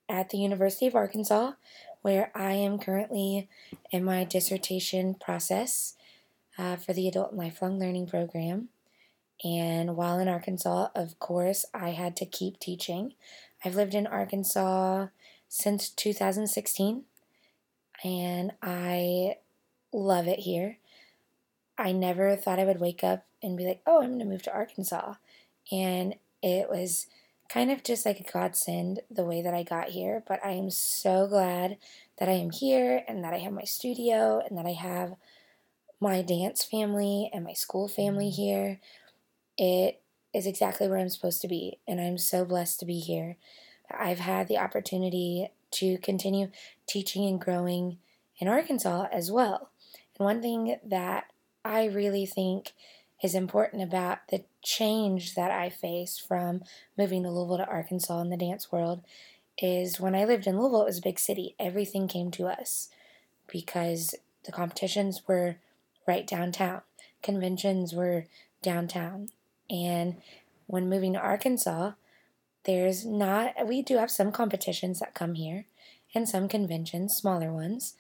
at 0.10 0.30
the 0.30 0.40
University 0.40 0.88
of 0.88 0.96
Arkansas, 0.96 1.54
where 2.04 2.32
I 2.36 2.52
am 2.52 2.78
currently 2.78 3.50
in 3.90 4.04
my 4.04 4.26
dissertation 4.26 5.16
process 5.16 5.96
uh, 6.58 6.76
for 6.76 6.94
the 6.94 7.08
Adult 7.08 7.32
and 7.32 7.40
Lifelong 7.40 7.80
Learning 7.80 8.06
Program. 8.06 8.70
And 9.44 9.96
while 9.96 10.20
in 10.20 10.28
Arkansas, 10.28 10.90
of 10.94 11.18
course, 11.20 11.66
I 11.74 11.90
had 11.90 12.16
to 12.18 12.26
keep 12.26 12.60
teaching. 12.60 13.14
I've 13.64 13.76
lived 13.76 13.96
in 13.96 14.06
Arkansas 14.06 15.08
since 15.48 15.90
2016, 15.90 17.04
and 18.04 18.52
I 18.62 19.38
love 19.94 20.28
it 20.28 20.40
here. 20.40 20.78
I 21.78 21.94
never 21.94 22.36
thought 22.36 22.60
I 22.60 22.66
would 22.66 22.82
wake 22.82 23.04
up 23.04 23.26
and 23.42 23.58
be 23.58 23.66
like, 23.66 23.82
oh, 23.88 24.02
I'm 24.02 24.10
going 24.10 24.20
to 24.20 24.26
move 24.26 24.44
to 24.44 24.54
Arkansas. 24.54 25.16
And 25.72 26.16
it 26.42 26.70
was 26.70 27.08
kind 27.54 27.70
of 27.70 27.84
just 27.84 28.04
like 28.04 28.20
a 28.20 28.32
godsend 28.32 29.02
the 29.12 29.24
way 29.24 29.44
that 29.44 29.54
I 29.54 29.62
got 29.62 29.90
here, 29.90 30.24
but 30.28 30.44
I 30.44 30.52
am 30.52 30.72
so 30.72 31.28
glad 31.28 31.78
that 32.18 32.28
I 32.28 32.34
am 32.34 32.50
here 32.50 33.04
and 33.08 33.24
that 33.24 33.34
I 33.34 33.38
have 33.38 33.54
my 33.54 33.64
studio 33.64 34.42
and 34.48 34.58
that 34.58 34.66
I 34.66 34.72
have 34.72 35.14
my 36.00 36.24
dance 36.24 36.64
family 36.64 37.30
and 37.32 37.44
my 37.44 37.54
school 37.54 37.88
family 37.88 38.26
mm-hmm. 38.26 38.42
here. 38.42 38.80
It 39.56 40.02
is 40.34 40.48
exactly 40.48 40.88
where 40.88 40.98
I'm 40.98 41.10
supposed 41.10 41.42
to 41.44 41.48
be, 41.48 41.78
and 41.88 42.02
I'm 42.02 42.18
so 42.18 42.44
blessed 42.44 42.80
to 42.80 42.88
be 42.88 43.00
here. 43.00 43.38
I've 43.92 44.20
had 44.20 44.48
the 44.48 44.58
opportunity 44.58 45.50
to 45.74 46.00
continue 46.00 46.50
teaching 46.88 47.24
and 47.26 47.40
growing 47.40 48.00
in 48.40 48.48
Arkansas 48.48 49.10
as 49.12 49.32
well. 49.32 49.70
And 50.18 50.26
one 50.26 50.42
thing 50.42 50.80
that 50.84 51.26
I 51.64 51.86
really 51.86 52.26
think 52.26 52.74
is 53.24 53.34
important 53.34 53.82
about 53.82 54.28
the 54.30 54.44
change 54.62 55.34
that 55.34 55.50
I 55.50 55.70
face 55.70 56.20
from 56.20 56.62
moving 56.98 57.24
to 57.24 57.32
Louisville 57.32 57.58
to 57.58 57.66
Arkansas 57.66 58.20
in 58.20 58.30
the 58.30 58.38
dance 58.38 58.72
world 58.72 59.02
is 59.58 60.00
when 60.00 60.14
I 60.14 60.26
lived 60.26 60.46
in 60.46 60.60
Louisville, 60.60 60.82
it 60.82 60.88
was 60.88 60.98
a 60.98 61.04
big 61.04 61.18
city. 61.18 61.56
Everything 61.58 62.10
came 62.10 62.32
to 62.32 62.48
us 62.48 62.90
because 63.48 64.14
the 64.46 64.52
competitions 64.52 65.22
were 65.26 65.56
right 66.06 66.28
downtown, 66.28 66.82
conventions 67.22 67.94
were 67.94 68.26
downtown. 68.62 69.30
And 69.70 70.18
when 70.68 70.90
moving 70.90 71.14
to 71.14 71.20
Arkansas, 71.20 71.92
there's 72.66 73.06
not, 73.06 73.54
we 73.66 73.82
do 73.82 73.98
have 73.98 74.12
some 74.12 74.34
competitions 74.34 75.00
that 75.00 75.14
come 75.14 75.36
here 75.36 75.66
and 76.14 76.28
some 76.28 76.50
conventions, 76.50 77.16
smaller 77.16 77.54
ones, 77.54 77.96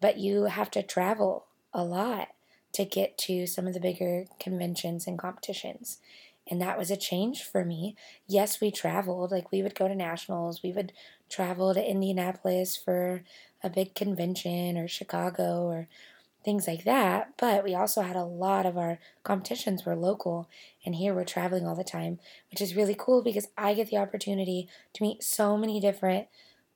but 0.00 0.18
you 0.18 0.44
have 0.44 0.70
to 0.72 0.82
travel 0.82 1.46
a 1.74 1.82
lot 1.82 2.28
to 2.72 2.84
get 2.84 3.18
to 3.18 3.46
some 3.46 3.66
of 3.66 3.74
the 3.74 3.80
bigger 3.80 4.24
conventions 4.40 5.06
and 5.06 5.18
competitions. 5.18 5.98
And 6.50 6.60
that 6.62 6.78
was 6.78 6.90
a 6.90 6.96
change 6.96 7.42
for 7.42 7.64
me. 7.64 7.94
Yes, 8.26 8.60
we 8.60 8.70
traveled. 8.70 9.30
Like 9.30 9.52
we 9.52 9.62
would 9.62 9.74
go 9.74 9.88
to 9.88 9.94
nationals, 9.94 10.62
we 10.62 10.72
would 10.72 10.92
travel 11.28 11.74
to 11.74 11.90
Indianapolis 11.90 12.76
for 12.76 13.22
a 13.62 13.68
big 13.68 13.94
convention 13.94 14.78
or 14.78 14.88
Chicago 14.88 15.66
or 15.66 15.88
things 16.44 16.66
like 16.66 16.84
that. 16.84 17.32
But 17.36 17.64
we 17.64 17.74
also 17.74 18.00
had 18.00 18.16
a 18.16 18.24
lot 18.24 18.64
of 18.64 18.78
our 18.78 18.98
competitions 19.24 19.84
were 19.84 19.96
local. 19.96 20.48
And 20.84 20.94
here 20.94 21.14
we're 21.14 21.24
traveling 21.24 21.66
all 21.66 21.76
the 21.76 21.84
time, 21.84 22.18
which 22.50 22.62
is 22.62 22.76
really 22.76 22.96
cool 22.96 23.22
because 23.22 23.48
I 23.58 23.74
get 23.74 23.90
the 23.90 23.98
opportunity 23.98 24.68
to 24.94 25.02
meet 25.02 25.22
so 25.22 25.58
many 25.58 25.80
different 25.80 26.28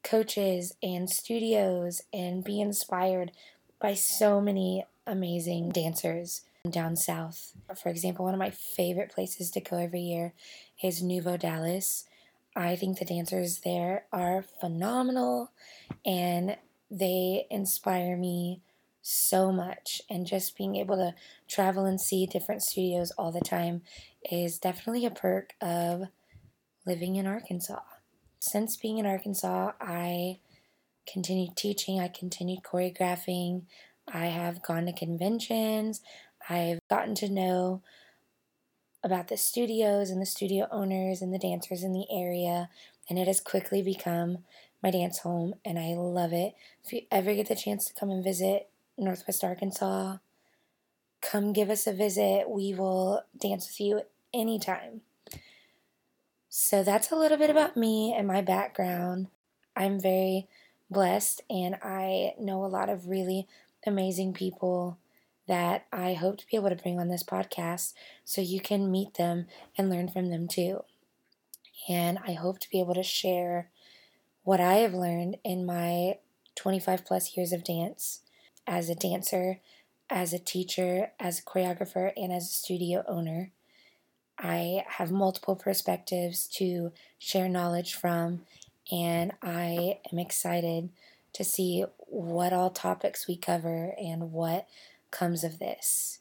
coaches 0.02 0.74
and 0.82 1.08
studios 1.08 2.02
and 2.12 2.44
be 2.44 2.60
inspired 2.60 3.32
by 3.80 3.94
so 3.94 4.40
many 4.40 4.84
amazing 5.06 5.70
dancers 5.70 6.42
down 6.70 6.96
south. 6.96 7.52
For 7.80 7.88
example, 7.88 8.24
one 8.24 8.34
of 8.34 8.38
my 8.38 8.50
favorite 8.50 9.10
places 9.12 9.50
to 9.52 9.60
go 9.60 9.76
every 9.76 10.00
year 10.00 10.32
is 10.82 11.02
Nuvo 11.02 11.38
Dallas. 11.38 12.04
I 12.54 12.76
think 12.76 12.98
the 12.98 13.04
dancers 13.04 13.60
there 13.64 14.04
are 14.12 14.44
phenomenal 14.60 15.50
and 16.04 16.56
they 16.90 17.46
inspire 17.50 18.16
me 18.16 18.60
so 19.00 19.50
much. 19.50 20.02
And 20.08 20.26
just 20.26 20.56
being 20.56 20.76
able 20.76 20.96
to 20.96 21.14
travel 21.48 21.84
and 21.84 22.00
see 22.00 22.26
different 22.26 22.62
studios 22.62 23.10
all 23.18 23.32
the 23.32 23.40
time 23.40 23.82
is 24.30 24.58
definitely 24.58 25.04
a 25.04 25.10
perk 25.10 25.54
of 25.60 26.04
living 26.86 27.16
in 27.16 27.26
Arkansas. 27.26 27.80
Since 28.38 28.76
being 28.76 28.98
in 28.98 29.06
Arkansas, 29.06 29.72
I 29.80 30.38
continued 31.06 31.56
teaching, 31.56 32.00
I 32.00 32.08
continued 32.08 32.62
choreographing, 32.62 33.62
I 34.06 34.26
have 34.26 34.62
gone 34.62 34.86
to 34.86 34.92
conventions. 34.92 36.00
I've 36.48 36.80
gotten 36.88 37.14
to 37.16 37.28
know 37.28 37.82
about 39.04 39.28
the 39.28 39.36
studios 39.36 40.10
and 40.10 40.20
the 40.20 40.26
studio 40.26 40.68
owners 40.70 41.22
and 41.22 41.32
the 41.32 41.38
dancers 41.38 41.82
in 41.82 41.92
the 41.92 42.06
area, 42.10 42.68
and 43.08 43.18
it 43.18 43.26
has 43.26 43.40
quickly 43.40 43.82
become 43.82 44.38
my 44.82 44.90
dance 44.90 45.18
home, 45.18 45.54
and 45.64 45.78
I 45.78 45.94
love 45.94 46.32
it. 46.32 46.54
If 46.84 46.92
you 46.92 47.02
ever 47.10 47.34
get 47.34 47.48
the 47.48 47.54
chance 47.54 47.84
to 47.86 47.94
come 47.94 48.10
and 48.10 48.22
visit 48.22 48.68
Northwest 48.98 49.44
Arkansas, 49.44 50.18
come 51.20 51.52
give 51.52 51.70
us 51.70 51.86
a 51.86 51.92
visit. 51.92 52.48
We 52.48 52.74
will 52.74 53.22
dance 53.38 53.68
with 53.68 53.80
you 53.80 54.02
anytime. 54.34 55.02
So 56.48 56.82
that's 56.82 57.10
a 57.10 57.16
little 57.16 57.38
bit 57.38 57.50
about 57.50 57.76
me 57.76 58.14
and 58.16 58.26
my 58.26 58.42
background. 58.42 59.28
I'm 59.74 59.98
very 59.98 60.48
blessed 60.90 61.40
and 61.48 61.76
I 61.82 62.34
know 62.38 62.64
a 62.64 62.66
lot 62.66 62.90
of 62.90 63.08
really 63.08 63.48
amazing 63.86 64.32
people 64.32 64.98
that 65.48 65.86
I 65.92 66.14
hope 66.14 66.38
to 66.38 66.46
be 66.46 66.56
able 66.56 66.70
to 66.70 66.76
bring 66.76 67.00
on 67.00 67.08
this 67.08 67.24
podcast 67.24 67.94
so 68.24 68.40
you 68.40 68.60
can 68.60 68.90
meet 68.90 69.14
them 69.14 69.46
and 69.76 69.90
learn 69.90 70.08
from 70.08 70.30
them 70.30 70.48
too. 70.48 70.84
And 71.88 72.18
I 72.26 72.32
hope 72.32 72.58
to 72.60 72.70
be 72.70 72.80
able 72.80 72.94
to 72.94 73.02
share 73.02 73.70
what 74.44 74.60
I 74.60 74.74
have 74.74 74.94
learned 74.94 75.36
in 75.44 75.66
my 75.66 76.18
25 76.54 77.04
plus 77.04 77.36
years 77.36 77.52
of 77.52 77.64
dance 77.64 78.20
as 78.66 78.88
a 78.88 78.94
dancer, 78.94 79.60
as 80.08 80.32
a 80.32 80.38
teacher, 80.38 81.10
as 81.18 81.40
a 81.40 81.42
choreographer, 81.42 82.12
and 82.16 82.32
as 82.32 82.44
a 82.44 82.52
studio 82.52 83.04
owner. 83.08 83.50
I 84.38 84.84
have 84.88 85.10
multiple 85.10 85.56
perspectives 85.56 86.46
to 86.54 86.92
share 87.18 87.48
knowledge 87.48 87.94
from, 87.94 88.42
and 88.90 89.32
I 89.42 90.00
am 90.12 90.18
excited 90.18 90.90
to 91.32 91.44
see 91.44 91.84
what 91.98 92.52
all 92.52 92.70
topics 92.70 93.26
we 93.26 93.36
cover 93.36 93.94
and 93.98 94.32
what 94.32 94.66
comes 95.10 95.44
of 95.44 95.58
this. 95.58 96.20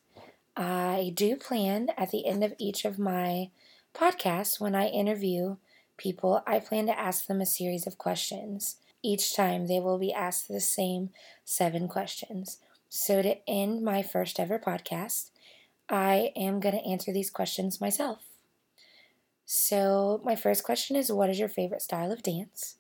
I 0.55 1.11
do 1.15 1.35
plan 1.35 1.89
at 1.97 2.11
the 2.11 2.25
end 2.25 2.43
of 2.43 2.53
each 2.57 2.85
of 2.85 2.99
my 2.99 3.49
podcasts, 3.93 4.59
when 4.59 4.75
I 4.75 4.87
interview 4.87 5.57
people, 5.97 6.41
I 6.47 6.59
plan 6.59 6.87
to 6.87 6.99
ask 6.99 7.27
them 7.27 7.41
a 7.41 7.45
series 7.45 7.87
of 7.87 7.97
questions. 7.97 8.77
Each 9.03 9.35
time 9.35 9.67
they 9.67 9.79
will 9.79 9.97
be 9.97 10.13
asked 10.13 10.47
the 10.47 10.59
same 10.59 11.09
seven 11.45 11.87
questions. 11.87 12.59
So, 12.89 13.21
to 13.21 13.37
end 13.49 13.83
my 13.83 14.03
first 14.03 14.39
ever 14.39 14.59
podcast, 14.59 15.31
I 15.89 16.31
am 16.35 16.59
going 16.59 16.75
to 16.75 16.85
answer 16.85 17.13
these 17.13 17.29
questions 17.29 17.79
myself. 17.79 18.19
So, 19.45 20.21
my 20.23 20.35
first 20.35 20.63
question 20.63 20.95
is 20.95 21.11
What 21.11 21.29
is 21.29 21.39
your 21.39 21.49
favorite 21.49 21.81
style 21.81 22.11
of 22.11 22.23
dance? 22.23 22.77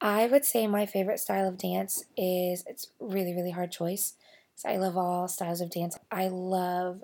I 0.00 0.26
would 0.26 0.44
say 0.44 0.66
my 0.66 0.86
favorite 0.86 1.20
style 1.20 1.46
of 1.46 1.58
dance 1.58 2.04
is 2.16 2.64
it's 2.66 2.88
really 2.98 3.34
really 3.34 3.50
hard 3.50 3.70
choice. 3.70 4.14
So 4.56 4.68
I 4.68 4.76
love 4.76 4.96
all 4.96 5.28
styles 5.28 5.60
of 5.60 5.70
dance. 5.70 5.98
I 6.10 6.28
love 6.28 7.02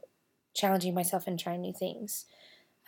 challenging 0.55 0.95
myself 0.95 1.27
and 1.27 1.39
trying 1.39 1.63
new 1.63 1.73
things. 1.73 2.27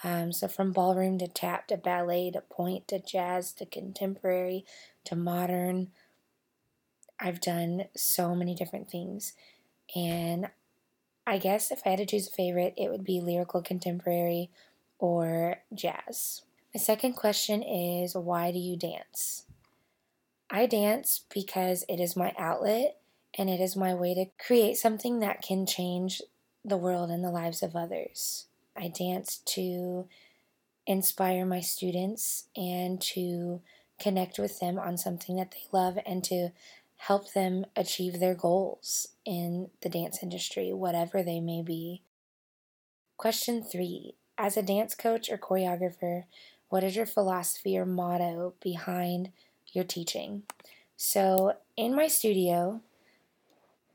Um, 0.05 0.33
so 0.33 0.47
from 0.47 0.73
ballroom 0.73 1.19
to 1.19 1.27
tap 1.27 1.67
to 1.69 1.77
ballet 1.77 2.31
to 2.31 2.41
pointe 2.41 2.87
to 2.89 2.99
jazz 2.99 3.53
to 3.55 3.67
contemporary 3.67 4.65
to 5.05 5.17
modern, 5.17 5.89
I've 7.19 7.41
done 7.41 7.87
so 7.97 8.35
many 8.35 8.55
different 8.55 8.91
things. 8.91 9.33
And 9.97 10.49
I 11.27 11.39
guess 11.39 11.71
if 11.71 11.83
I 11.85 11.91
had 11.91 11.99
to 11.99 12.07
choose 12.07 12.29
a 12.29 12.31
favorite, 12.31 12.75
it 12.77 12.91
would 12.91 13.05
be 13.05 13.21
lyrical 13.21 13.61
contemporary 13.61 14.51
or 14.99 15.57
jazz. 15.75 16.43
My 16.75 16.81
second 16.81 17.15
question 17.15 17.63
is 17.63 18.15
why 18.15 18.53
do 18.53 18.59
you 18.59 18.77
dance? 18.77 19.48
I 20.51 20.67
dance 20.67 21.25
because 21.33 21.85
it 21.89 22.01
is 22.01 22.17
my 22.17 22.35
outlet 22.39 22.97
and 23.37 23.51
it 23.51 23.61
is 23.61 23.77
my 23.77 23.95
way 23.95 24.15
to 24.15 24.27
create 24.45 24.77
something 24.77 25.21
that 25.21 25.43
can 25.43 25.67
change 25.67 26.23
the 26.65 26.77
world 26.77 27.11
and 27.11 27.23
the 27.23 27.31
lives 27.31 27.63
of 27.63 27.77
others. 27.77 28.47
I 28.77 28.89
dance 28.89 29.39
to 29.47 30.09
inspire 30.87 31.45
my 31.45 31.61
students 31.61 32.45
and 32.57 33.01
to 33.01 33.61
connect 34.01 34.39
with 34.39 34.59
them 34.61 34.79
on 34.79 34.97
something 34.97 35.37
that 35.37 35.51
they 35.51 35.67
love 35.71 35.99
and 36.07 36.25
to 36.25 36.51
help 36.97 37.33
them 37.33 37.67
achieve 37.77 38.19
their 38.19 38.35
goals 38.35 39.09
in 39.25 39.71
the 39.83 39.89
dance 39.89 40.23
industry, 40.23 40.73
whatever 40.73 41.23
they 41.23 41.41
may 41.41 41.63
be. 41.63 42.03
Question 43.17 43.63
three 43.63 44.15
As 44.39 44.57
a 44.57 44.63
dance 44.63 44.95
coach 44.95 45.29
or 45.31 45.37
choreographer, 45.37 46.25
what 46.69 46.85
is 46.85 46.97
your 46.97 47.07
philosophy 47.07 47.77
or 47.77 47.87
motto 47.87 48.55
behind 48.61 49.31
your 49.79 49.87
teaching? 49.87 50.43
So, 50.97 51.55
in 51.77 51.95
my 51.95 52.09
studio, 52.09 52.81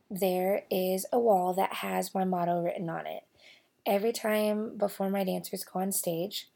there 0.09 0.63
is 0.71 1.05
a 1.11 1.19
wall 1.19 1.53
that 1.53 1.73
has 1.73 2.15
my 2.15 2.23
motto 2.23 2.61
written 2.61 2.89
on 2.89 3.05
it. 3.05 3.23
Every 3.85 4.13
time 4.13 4.77
before 4.77 5.09
my 5.09 5.25
dancers 5.25 5.65
go 5.65 5.81
on 5.81 5.91
stage, 5.91 6.47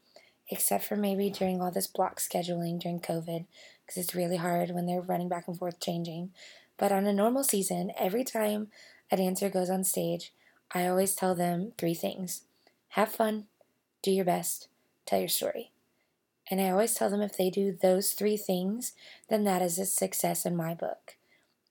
except 0.48 0.84
for 0.84 0.96
maybe 0.96 1.28
during 1.28 1.60
all 1.60 1.70
this 1.70 1.86
block 1.86 2.18
scheduling 2.18 2.80
during 2.80 3.00
COVID, 3.00 3.44
because 3.84 4.02
it's 4.02 4.14
really 4.14 4.36
hard 4.36 4.70
when 4.70 4.86
they're 4.86 5.02
running 5.02 5.28
back 5.28 5.46
and 5.46 5.58
forth 5.58 5.78
changing. 5.80 6.30
But 6.78 6.92
on 6.92 7.06
a 7.06 7.12
normal 7.12 7.44
season, 7.44 7.92
every 7.98 8.24
time 8.24 8.68
a 9.12 9.16
dancer 9.18 9.50
goes 9.50 9.68
on 9.68 9.84
stage, 9.84 10.32
I 10.72 10.86
always 10.86 11.14
tell 11.14 11.34
them 11.34 11.72
three 11.76 11.94
things 11.94 12.42
have 12.92 13.10
fun, 13.10 13.44
do 14.02 14.10
your 14.10 14.24
best, 14.24 14.68
tell 15.04 15.18
your 15.18 15.28
story. 15.28 15.72
And 16.50 16.60
I 16.60 16.70
always 16.70 16.94
tell 16.94 17.10
them 17.10 17.20
if 17.20 17.36
they 17.36 17.50
do 17.50 17.72
those 17.72 18.12
three 18.12 18.36
things, 18.36 18.92
then 19.28 19.44
that 19.44 19.62
is 19.62 19.78
a 19.78 19.84
success 19.84 20.46
in 20.46 20.56
my 20.56 20.74
book. 20.74 21.16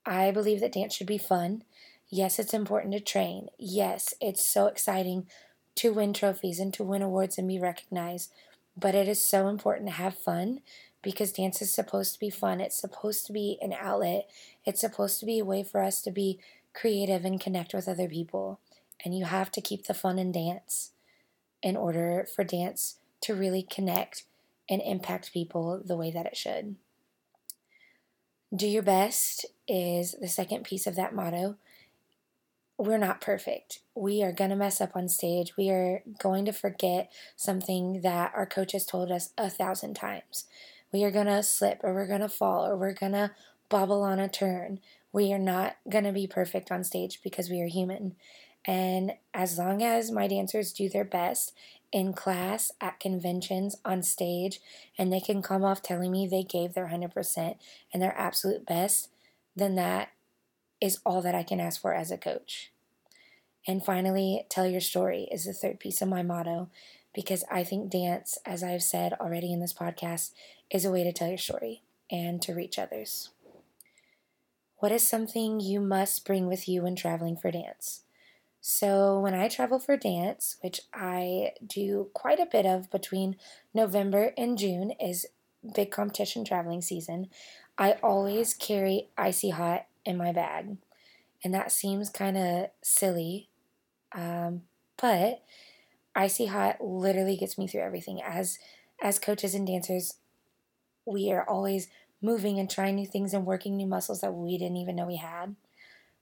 I 0.06 0.32
believe 0.32 0.60
that 0.62 0.72
dance 0.74 0.94
should 0.94 1.08
be 1.08 1.18
fun. 1.18 1.64
Yes, 2.10 2.40
it's 2.40 2.54
important 2.54 2.94
to 2.94 3.00
train. 3.00 3.50
Yes, 3.58 4.14
it's 4.22 4.46
so 4.46 4.68
exciting 4.68 5.28
to 5.76 5.94
win 5.94 6.14
trophies 6.14 6.60
and 6.60 6.74
to 6.74 6.84
win 6.84 7.02
awards 7.02 7.38
and 7.38 7.48
be 7.48 7.60
recognized. 7.60 8.32
But 8.76 8.96
it 8.96 9.08
is 9.08 9.24
so 9.24 9.48
important 9.48 9.88
to 9.88 9.96
have 9.96 10.18
fun 10.18 10.62
because 11.02 11.32
dance 11.32 11.62
is 11.62 11.74
supposed 11.74 12.14
to 12.14 12.20
be 12.20 12.30
fun. 12.30 12.62
It's 12.62 12.80
supposed 12.80 13.26
to 13.26 13.34
be 13.34 13.58
an 13.62 13.74
outlet. 13.74 14.30
It's 14.66 14.82
supposed 14.82 15.20
to 15.20 15.26
be 15.26 15.40
a 15.40 15.46
way 15.46 15.64
for 15.64 15.82
us 15.82 16.02
to 16.04 16.12
be 16.12 16.40
creative 16.74 17.26
and 17.26 17.42
connect 17.42 17.74
with 17.74 17.88
other 17.88 18.08
people. 18.08 18.60
And 19.04 19.18
you 19.18 19.26
have 19.26 19.52
to 19.52 19.62
keep 19.62 19.88
the 19.88 19.94
fun 19.94 20.20
in 20.20 20.32
dance 20.32 20.92
in 21.62 21.76
order 21.76 22.28
for 22.36 22.44
dance 22.44 22.98
to 23.22 23.34
really 23.34 23.64
connect 23.64 24.24
and 24.70 24.82
impact 24.82 25.34
people 25.34 25.82
the 25.84 25.98
way 25.98 26.12
that 26.12 26.26
it 26.26 26.38
should. 26.38 26.76
Do 28.56 28.68
your 28.68 28.84
best 28.84 29.46
is 29.68 30.16
the 30.20 30.28
second 30.28 30.64
piece 30.64 30.88
of 30.88 30.96
that 30.96 31.14
motto 31.14 31.58
we're 32.78 32.98
not 32.98 33.22
perfect. 33.22 33.80
We 33.96 34.22
are 34.22 34.32
going 34.32 34.52
to 34.52 34.56
mess 34.56 34.80
up 34.80 34.96
on 34.96 35.10
stage. 35.10 35.58
We 35.58 35.70
are 35.70 36.04
going 36.20 36.46
to 36.46 36.52
forget 36.52 37.12
something 37.36 38.02
that 38.02 38.32
our 38.36 38.46
coach 38.46 38.74
has 38.74 38.86
told 38.86 39.12
us 39.12 39.34
a 39.38 39.50
thousand 39.50 39.96
times. 39.96 40.46
We 40.94 41.04
are 41.04 41.12
going 41.12 41.26
to 41.26 41.42
slip 41.42 41.82
or 41.84 41.94
we're 41.94 42.08
going 42.08 42.22
to 42.22 42.30
fall 42.30 42.66
or 42.66 42.78
we're 42.78 42.94
going 42.94 43.14
to 43.14 43.32
bobble 43.70 44.04
on 44.04 44.20
a 44.20 44.30
turn. 44.30 44.80
We 45.12 45.34
are 45.34 45.40
not 45.40 45.78
going 45.90 46.04
to 46.04 46.12
be 46.12 46.28
perfect 46.28 46.72
on 46.72 46.84
stage 46.84 47.22
because 47.24 47.50
we 47.50 47.62
are 47.62 47.68
human. 47.68 48.16
And 48.64 49.14
as 49.34 49.58
long 49.58 49.82
as 49.82 50.12
my 50.12 50.28
dancers 50.28 50.72
do 50.72 50.88
their 50.88 51.06
best 51.06 51.54
in 51.92 52.14
class, 52.14 52.72
at 52.82 53.00
conventions, 53.00 53.78
on 53.86 54.04
stage, 54.04 54.60
and 54.98 55.12
they 55.12 55.20
can 55.20 55.42
come 55.42 55.64
off 55.64 55.82
telling 55.82 56.12
me 56.12 56.28
they 56.28 56.44
gave 56.44 56.74
their 56.74 56.88
100% 56.88 57.56
and 57.94 58.04
their 58.04 58.18
absolute 58.18 58.66
best, 58.66 59.10
then 59.56 59.76
that 59.76 60.10
is 60.80 61.00
all 61.06 61.22
that 61.22 61.36
I 61.36 61.44
can 61.44 61.60
ask 61.60 61.82
for 61.82 61.94
as 61.94 62.12
a 62.12 62.18
coach. 62.18 62.72
And 63.66 63.84
finally, 63.84 64.46
tell 64.50 64.68
your 64.68 64.82
story 64.82 65.28
is 65.32 65.46
the 65.46 65.54
third 65.54 65.80
piece 65.80 66.02
of 66.02 66.08
my 66.08 66.24
motto 66.24 66.70
because 67.14 67.44
I 67.50 67.64
think 67.64 67.90
dance, 67.90 68.38
as 68.46 68.64
I've 68.64 68.84
said 68.84 69.14
already 69.14 69.52
in 69.52 69.60
this 69.60 69.74
podcast, 69.74 70.32
is 70.70 70.86
a 70.86 70.92
way 70.92 71.04
to 71.04 71.12
tell 71.12 71.28
your 71.28 71.38
story 71.38 71.82
and 72.12 72.42
to 72.44 72.54
reach 72.54 72.78
others. 72.78 73.30
What 74.78 74.92
is 74.92 75.06
something 75.06 75.60
you 75.60 75.82
must 75.82 76.26
bring 76.26 76.48
with 76.48 76.70
you 76.70 76.84
when 76.84 76.96
traveling 76.96 77.36
for 77.36 77.50
dance? 77.50 78.04
So, 78.70 79.22
when 79.22 79.34
I 79.34 79.48
travel 79.48 79.80
for 79.80 79.96
dance, 79.96 80.58
which 80.60 80.82
I 80.94 81.54
do 81.66 82.10
quite 82.14 82.38
a 82.38 82.46
bit 82.46 82.66
of 82.66 82.92
between 82.92 83.38
November 83.74 84.34
and 84.38 84.58
June, 84.58 84.92
is 85.00 85.26
big 85.74 85.90
competition 85.90 86.44
traveling 86.44 86.82
season, 86.82 87.30
I 87.78 87.94
always 88.04 88.54
carry 88.54 89.08
icy 89.18 89.52
hot 89.52 89.86
in 90.04 90.18
my 90.18 90.34
bag. 90.34 90.76
And 91.46 91.54
that 91.54 91.72
seems 91.72 92.10
kind 92.10 92.36
of 92.36 92.68
silly. 92.84 93.48
Um, 94.12 94.64
but 95.02 95.46
icy 96.14 96.48
hot 96.48 96.82
literally 96.82 97.38
gets 97.38 97.58
me 97.58 97.70
through 97.70 97.84
everything. 97.84 98.22
As 98.22 98.60
as 99.02 99.18
coaches 99.18 99.56
and 99.56 99.66
dancers, 99.66 100.16
we 101.06 101.32
are 101.32 101.48
always 101.48 101.88
moving 102.22 102.60
and 102.60 102.70
trying 102.70 102.96
new 102.96 103.08
things 103.08 103.34
and 103.34 103.46
working 103.46 103.78
new 103.78 103.88
muscles 103.88 104.20
that 104.20 104.34
we 104.34 104.58
didn't 104.58 104.76
even 104.76 104.98
know 104.98 105.08
we 105.08 105.16
had. 105.16 105.56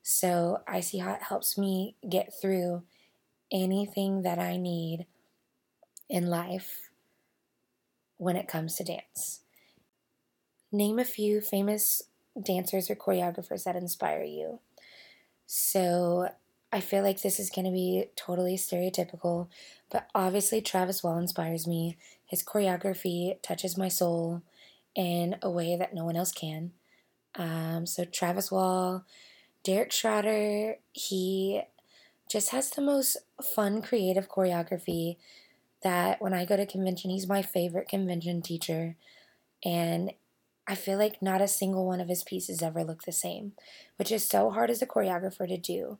So 0.07 0.61
icy 0.67 0.99
hot 0.99 1.23
helps 1.23 1.57
me 1.57 1.95
get 2.07 2.31
through 2.39 2.83
anything 3.51 4.21
that 4.21 4.37
I 4.37 4.55
need 4.55 5.07
in 6.07 6.27
life 6.27 6.91
when 8.17 8.35
it 8.35 8.47
comes 8.47 8.75
to 8.75 8.83
dance. 8.83 9.39
Name 10.71 10.99
a 10.99 11.05
few 11.05 11.41
famous 11.41 12.03
dancers 12.39 12.87
or 12.87 12.95
choreographers 12.95 13.63
that 13.63 13.75
inspire 13.75 14.21
you. 14.21 14.59
So 15.47 16.29
I 16.71 16.81
feel 16.81 17.01
like 17.01 17.23
this 17.23 17.39
is 17.39 17.49
going 17.49 17.65
to 17.65 17.71
be 17.71 18.05
totally 18.15 18.57
stereotypical, 18.57 19.47
but 19.89 20.07
obviously 20.13 20.61
Travis 20.61 21.01
Wall 21.01 21.17
inspires 21.17 21.65
me. 21.65 21.97
His 22.27 22.43
choreography 22.43 23.41
touches 23.41 23.75
my 23.75 23.87
soul 23.87 24.43
in 24.93 25.37
a 25.41 25.49
way 25.49 25.75
that 25.75 25.95
no 25.95 26.05
one 26.05 26.15
else 26.15 26.31
can. 26.31 26.73
Um, 27.33 27.87
so 27.87 28.05
Travis 28.05 28.51
Wall, 28.51 29.03
Derek 29.65 29.91
Schroeder, 29.91 30.75
he 30.93 31.63
just 32.29 32.49
has 32.51 32.69
the 32.69 32.83
most 32.83 33.17
fun, 33.55 33.81
creative 33.81 34.29
choreography 34.29 35.17
that 35.81 36.21
when 36.21 36.35
I 36.35 36.45
go 36.45 36.55
to 36.55 36.67
convention, 36.67 37.09
he's 37.09 37.27
my 37.27 37.41
favorite 37.41 37.89
convention 37.89 38.43
teacher. 38.43 38.95
And 39.63 40.13
I 40.67 40.75
feel 40.75 40.99
like 40.99 41.19
not 41.19 41.41
a 41.41 41.47
single 41.47 41.87
one 41.87 41.99
of 41.99 42.09
his 42.09 42.23
pieces 42.23 42.61
ever 42.61 42.83
look 42.83 43.03
the 43.03 43.11
same, 43.11 43.53
which 43.97 44.11
is 44.11 44.23
so 44.23 44.51
hard 44.51 44.69
as 44.69 44.83
a 44.83 44.87
choreographer 44.87 45.47
to 45.47 45.57
do. 45.57 45.97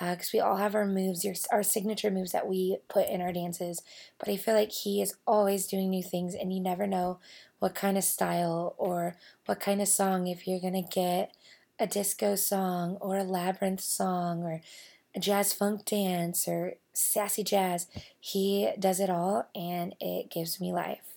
Because 0.00 0.28
uh, 0.28 0.34
we 0.34 0.40
all 0.40 0.56
have 0.56 0.74
our 0.74 0.86
moves, 0.86 1.24
your, 1.24 1.34
our 1.52 1.62
signature 1.62 2.10
moves 2.10 2.32
that 2.32 2.48
we 2.48 2.78
put 2.88 3.06
in 3.08 3.20
our 3.20 3.32
dances. 3.32 3.82
But 4.18 4.28
I 4.28 4.36
feel 4.36 4.54
like 4.54 4.72
he 4.72 5.00
is 5.00 5.14
always 5.26 5.66
doing 5.66 5.90
new 5.90 6.02
things, 6.02 6.34
and 6.34 6.52
you 6.52 6.58
never 6.58 6.86
know 6.86 7.20
what 7.60 7.74
kind 7.74 7.96
of 7.96 8.02
style 8.02 8.74
or 8.76 9.14
what 9.46 9.60
kind 9.60 9.80
of 9.80 9.88
song, 9.88 10.26
if 10.26 10.48
you're 10.48 10.58
going 10.58 10.82
to 10.82 10.82
get 10.82 11.32
a 11.78 11.86
disco 11.86 12.34
song 12.34 12.96
or 13.00 13.18
a 13.18 13.24
labyrinth 13.24 13.80
song 13.80 14.42
or 14.42 14.60
a 15.14 15.20
jazz 15.20 15.52
funk 15.52 15.84
dance 15.84 16.46
or 16.48 16.74
sassy 16.92 17.44
jazz. 17.44 17.86
He 18.18 18.70
does 18.78 19.00
it 19.00 19.10
all, 19.10 19.48
and 19.54 19.94
it 20.00 20.30
gives 20.30 20.60
me 20.60 20.72
life. 20.72 21.14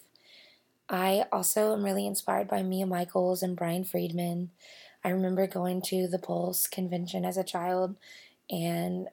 I 0.90 1.26
also 1.32 1.74
am 1.74 1.84
really 1.84 2.08
inspired 2.08 2.48
by 2.48 2.64
Mia 2.64 2.86
Michaels 2.86 3.44
and 3.44 3.58
Brian 3.58 3.84
Friedman. 3.84 4.52
I 5.04 5.10
remember 5.10 5.46
going 5.48 5.82
to 5.84 6.08
the 6.08 6.20
Pulse 6.20 6.66
convention 6.66 7.26
as 7.26 7.38
a 7.38 7.44
child 7.44 7.96
and 8.50 9.10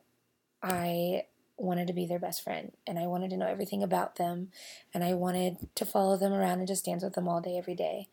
I 0.63 1.25
wanted 1.57 1.89
to 1.89 1.93
be 1.93 2.07
their 2.07 2.19
best 2.19 2.43
friend 2.43 2.73
and 2.87 2.99
I 2.99 3.07
wanted 3.07 3.31
to 3.31 3.37
know 3.37 3.47
everything 3.47 3.83
about 3.83 4.17
them 4.17 4.51
and 4.93 5.03
I 5.03 5.15
wanted 5.15 5.57
to 5.75 5.85
follow 5.85 6.17
them 6.17 6.33
around 6.33 6.61
and 6.61 6.69
just 6.69 6.85
dance 6.85 7.03
with 7.03 7.15
them 7.15 7.29
all 7.29 7.41
day, 7.41 7.59
every 7.59 7.75
day. 7.75 8.09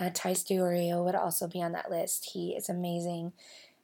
Uh, 0.00 0.10
Tice 0.12 0.42
DiOrio 0.42 1.04
would 1.04 1.14
also 1.14 1.46
be 1.46 1.62
on 1.62 1.72
that 1.72 1.90
list. 1.90 2.30
He 2.32 2.50
is 2.50 2.68
amazing 2.68 3.32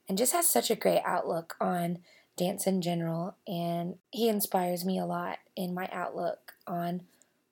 and 0.09 0.17
just 0.17 0.33
has 0.33 0.49
such 0.49 0.71
a 0.71 0.77
great 0.77 1.03
outlook 1.05 1.57
on 1.61 1.99
dance 2.37 2.67
in 2.67 2.81
general 2.81 3.37
and 3.47 3.97
he 4.11 4.29
inspires 4.29 4.85
me 4.85 4.99
a 4.99 5.05
lot 5.05 5.39
in 5.57 5.75
my 5.75 5.89
outlook 5.93 6.55
on 6.67 7.03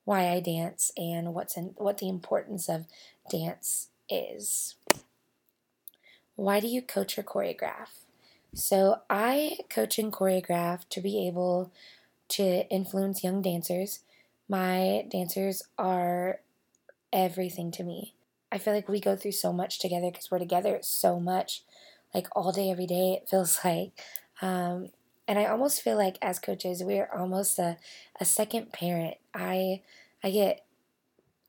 why 0.05 0.29
I 0.29 0.41
dance 0.41 0.93
and 0.97 1.35
what's 1.35 1.57
in, 1.57 1.75
what 1.77 1.99
the 1.99 2.09
importance 2.09 2.69
of 2.69 2.87
dance 3.31 3.89
is. 4.09 4.77
Why 6.37 6.61
do 6.61 6.69
you 6.69 6.81
coach 6.81 7.19
or 7.19 7.23
choreograph? 7.23 7.89
So 8.55 9.01
I 9.11 9.59
coach 9.69 9.99
and 9.99 10.13
choreograph 10.13 10.89
to 10.91 11.01
be 11.01 11.27
able 11.27 11.73
to 12.29 12.69
influence 12.69 13.25
young 13.25 13.43
dancers. 13.43 14.01
My 14.49 15.05
dancers 15.11 15.65
are 15.77 16.41
everything 17.13 17.71
to 17.73 17.83
me. 17.83 18.16
I 18.57 18.59
feel 18.59 18.73
like 18.73 18.89
we 18.89 19.01
go 19.01 19.17
through 19.17 19.33
so 19.33 19.53
much 19.53 19.79
together 19.79 20.11
because 20.11 20.31
we're 20.31 20.39
together 20.39 20.79
so 20.81 21.21
much, 21.21 21.63
like 22.15 22.27
all 22.35 22.53
day, 22.53 22.71
every 22.71 22.87
day, 22.87 23.13
it 23.21 23.29
feels 23.29 23.61
like. 23.65 23.93
Um, 24.41 24.89
and 25.29 25.39
I 25.39 25.45
almost 25.45 25.83
feel 25.83 25.99
like 25.99 26.17
as 26.23 26.39
coaches, 26.39 26.83
we're 26.83 27.11
almost 27.15 27.59
a, 27.59 27.77
a 28.19 28.25
second 28.25 28.73
parent. 28.73 29.19
I 29.35 29.83
I 30.25 30.31
get 30.31 30.65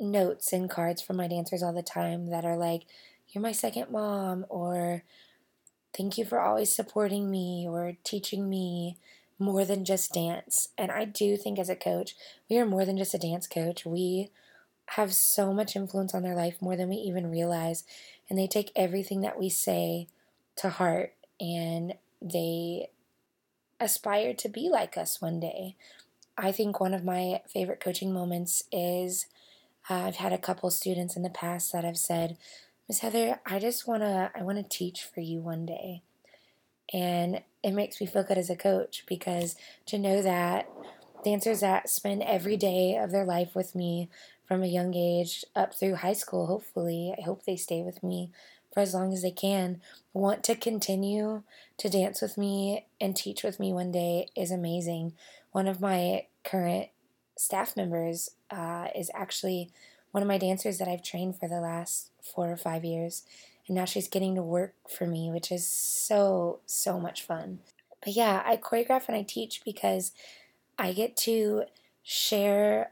notes 0.01 0.51
and 0.51 0.69
cards 0.69 1.01
from 1.01 1.15
my 1.15 1.29
dancers 1.29 1.63
all 1.63 1.71
the 1.71 1.81
time 1.81 2.27
that 2.27 2.43
are 2.43 2.57
like, 2.57 2.81
you're 3.29 3.41
my 3.41 3.53
second 3.53 3.89
mom, 3.89 4.45
or 4.49 5.03
thank 5.95 6.17
you 6.17 6.25
for 6.25 6.41
always 6.41 6.75
supporting 6.75 7.31
me 7.31 7.67
or 7.69 7.93
teaching 8.03 8.49
me 8.49 8.97
more 9.39 9.63
than 9.63 9.85
just 9.85 10.13
dance. 10.13 10.67
And 10.77 10.91
I 10.91 11.05
do 11.05 11.37
think 11.37 11.57
as 11.57 11.69
a 11.69 11.75
coach, 11.75 12.15
we 12.49 12.57
are 12.57 12.65
more 12.65 12.83
than 12.83 12.97
just 12.97 13.13
a 13.13 13.17
dance 13.17 13.47
coach. 13.47 13.85
We 13.85 14.29
have 14.91 15.13
so 15.13 15.53
much 15.53 15.75
influence 15.75 16.13
on 16.13 16.23
their 16.23 16.35
life 16.35 16.61
more 16.61 16.75
than 16.75 16.89
we 16.89 16.95
even 16.95 17.29
realize. 17.29 17.83
And 18.29 18.37
they 18.37 18.47
take 18.47 18.71
everything 18.75 19.21
that 19.21 19.39
we 19.39 19.49
say 19.49 20.07
to 20.57 20.69
heart 20.69 21.13
and 21.39 21.93
they 22.21 22.89
aspire 23.79 24.33
to 24.33 24.49
be 24.49 24.69
like 24.69 24.97
us 24.97 25.21
one 25.21 25.39
day. 25.39 25.75
I 26.37 26.51
think 26.51 26.79
one 26.79 26.93
of 26.93 27.03
my 27.03 27.41
favorite 27.51 27.79
coaching 27.79 28.13
moments 28.13 28.63
is 28.71 29.27
uh, 29.89 29.95
I've 29.95 30.17
had 30.17 30.33
a 30.33 30.37
couple 30.37 30.69
students 30.71 31.15
in 31.15 31.23
the 31.23 31.29
past 31.29 31.71
that 31.73 31.83
have 31.83 31.97
said, 31.97 32.37
Miss 32.87 32.99
Heather, 32.99 33.39
I 33.45 33.59
just 33.59 33.87
want 33.87 34.03
to 34.03 34.31
I 34.33 34.43
want 34.43 34.57
to 34.57 34.77
teach 34.77 35.03
for 35.03 35.19
you 35.19 35.39
one 35.39 35.65
day. 35.65 36.01
And 36.93 37.41
it 37.63 37.71
makes 37.71 37.99
me 37.99 38.07
feel 38.07 38.23
good 38.23 38.37
as 38.37 38.49
a 38.49 38.55
coach 38.55 39.03
because 39.07 39.55
to 39.87 39.97
know 39.97 40.21
that 40.21 40.69
dancers 41.23 41.59
that 41.59 41.89
spend 41.89 42.23
every 42.23 42.55
day 42.55 42.95
of 42.95 43.11
their 43.11 43.25
life 43.25 43.55
with 43.55 43.75
me 43.75 44.09
from 44.47 44.63
a 44.63 44.67
young 44.67 44.95
age 44.95 45.43
up 45.55 45.73
through 45.73 45.95
high 45.95 46.13
school, 46.13 46.47
hopefully, 46.47 47.13
I 47.17 47.21
hope 47.21 47.43
they 47.43 47.57
stay 47.57 47.81
with 47.81 48.01
me 48.01 48.31
for 48.73 48.81
as 48.81 48.93
long 48.93 49.11
as 49.11 49.23
they 49.23 49.31
can, 49.31 49.81
want 50.13 50.43
to 50.43 50.55
continue 50.55 51.41
to 51.77 51.89
dance 51.89 52.21
with 52.21 52.37
me 52.37 52.85
and 53.01 53.15
teach 53.15 53.43
with 53.43 53.59
me 53.59 53.73
one 53.73 53.91
day 53.91 54.27
is 54.35 54.51
amazing. 54.51 55.13
One 55.51 55.67
of 55.67 55.81
my 55.81 56.27
current 56.43 56.89
staff 57.35 57.75
members 57.75 58.29
uh, 58.51 58.89
is 58.95 59.09
actually 59.15 59.71
one 60.11 60.21
of 60.21 60.27
my 60.27 60.37
dancers 60.37 60.77
that 60.77 60.87
I've 60.87 61.03
trained 61.03 61.39
for 61.39 61.47
the 61.47 61.59
last 61.59 62.11
four 62.21 62.51
or 62.51 62.55
five 62.57 62.85
years. 62.85 63.23
And 63.67 63.75
now 63.75 63.85
she's 63.85 64.07
getting 64.07 64.35
to 64.35 64.43
work 64.43 64.75
for 64.87 65.07
me, 65.07 65.31
which 65.31 65.51
is 65.51 65.65
so, 65.65 66.59
so 66.65 66.99
much 66.99 67.23
fun. 67.23 67.59
But 68.03 68.13
yeah, 68.13 68.43
I 68.45 68.57
choreograph 68.57 69.07
and 69.07 69.17
I 69.17 69.23
teach 69.23 69.61
because 69.65 70.11
I 70.77 70.93
get 70.93 71.17
to 71.17 71.63
share 72.03 72.91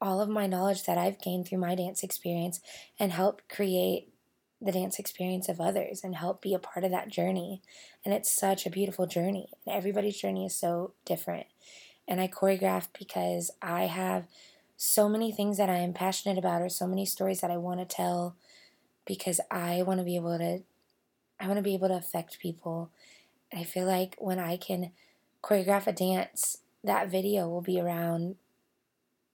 all 0.00 0.20
of 0.20 0.28
my 0.28 0.46
knowledge 0.46 0.84
that 0.84 0.98
I've 0.98 1.20
gained 1.20 1.48
through 1.48 1.58
my 1.58 1.74
dance 1.74 2.02
experience 2.02 2.60
and 2.98 3.12
help 3.12 3.42
create 3.48 4.08
the 4.60 4.72
dance 4.72 4.98
experience 4.98 5.48
of 5.48 5.60
others 5.60 6.02
and 6.02 6.16
help 6.16 6.42
be 6.42 6.54
a 6.54 6.58
part 6.58 6.84
of 6.84 6.90
that 6.90 7.08
journey. 7.08 7.62
And 8.04 8.12
it's 8.12 8.30
such 8.30 8.66
a 8.66 8.70
beautiful 8.70 9.06
journey. 9.06 9.48
And 9.66 9.74
everybody's 9.76 10.20
journey 10.20 10.46
is 10.46 10.54
so 10.54 10.92
different. 11.04 11.46
And 12.06 12.20
I 12.20 12.28
choreograph 12.28 12.88
because 12.98 13.50
I 13.62 13.82
have 13.82 14.26
so 14.76 15.08
many 15.08 15.32
things 15.32 15.58
that 15.58 15.68
I 15.68 15.78
am 15.78 15.92
passionate 15.92 16.38
about 16.38 16.62
or 16.62 16.68
so 16.68 16.86
many 16.86 17.04
stories 17.04 17.40
that 17.40 17.50
I 17.50 17.56
want 17.56 17.80
to 17.80 17.86
tell 17.86 18.36
because 19.06 19.40
I 19.50 19.82
want 19.82 20.00
to 20.00 20.04
be 20.04 20.16
able 20.16 20.38
to 20.38 20.60
I 21.40 21.46
want 21.46 21.58
to 21.58 21.62
be 21.62 21.74
able 21.74 21.88
to 21.88 21.94
affect 21.94 22.40
people. 22.40 22.90
And 23.52 23.60
I 23.60 23.64
feel 23.64 23.86
like 23.86 24.16
when 24.18 24.40
I 24.40 24.56
can 24.56 24.90
choreograph 25.42 25.86
a 25.86 25.92
dance, 25.92 26.58
that 26.82 27.10
video 27.10 27.48
will 27.48 27.60
be 27.60 27.80
around 27.80 28.36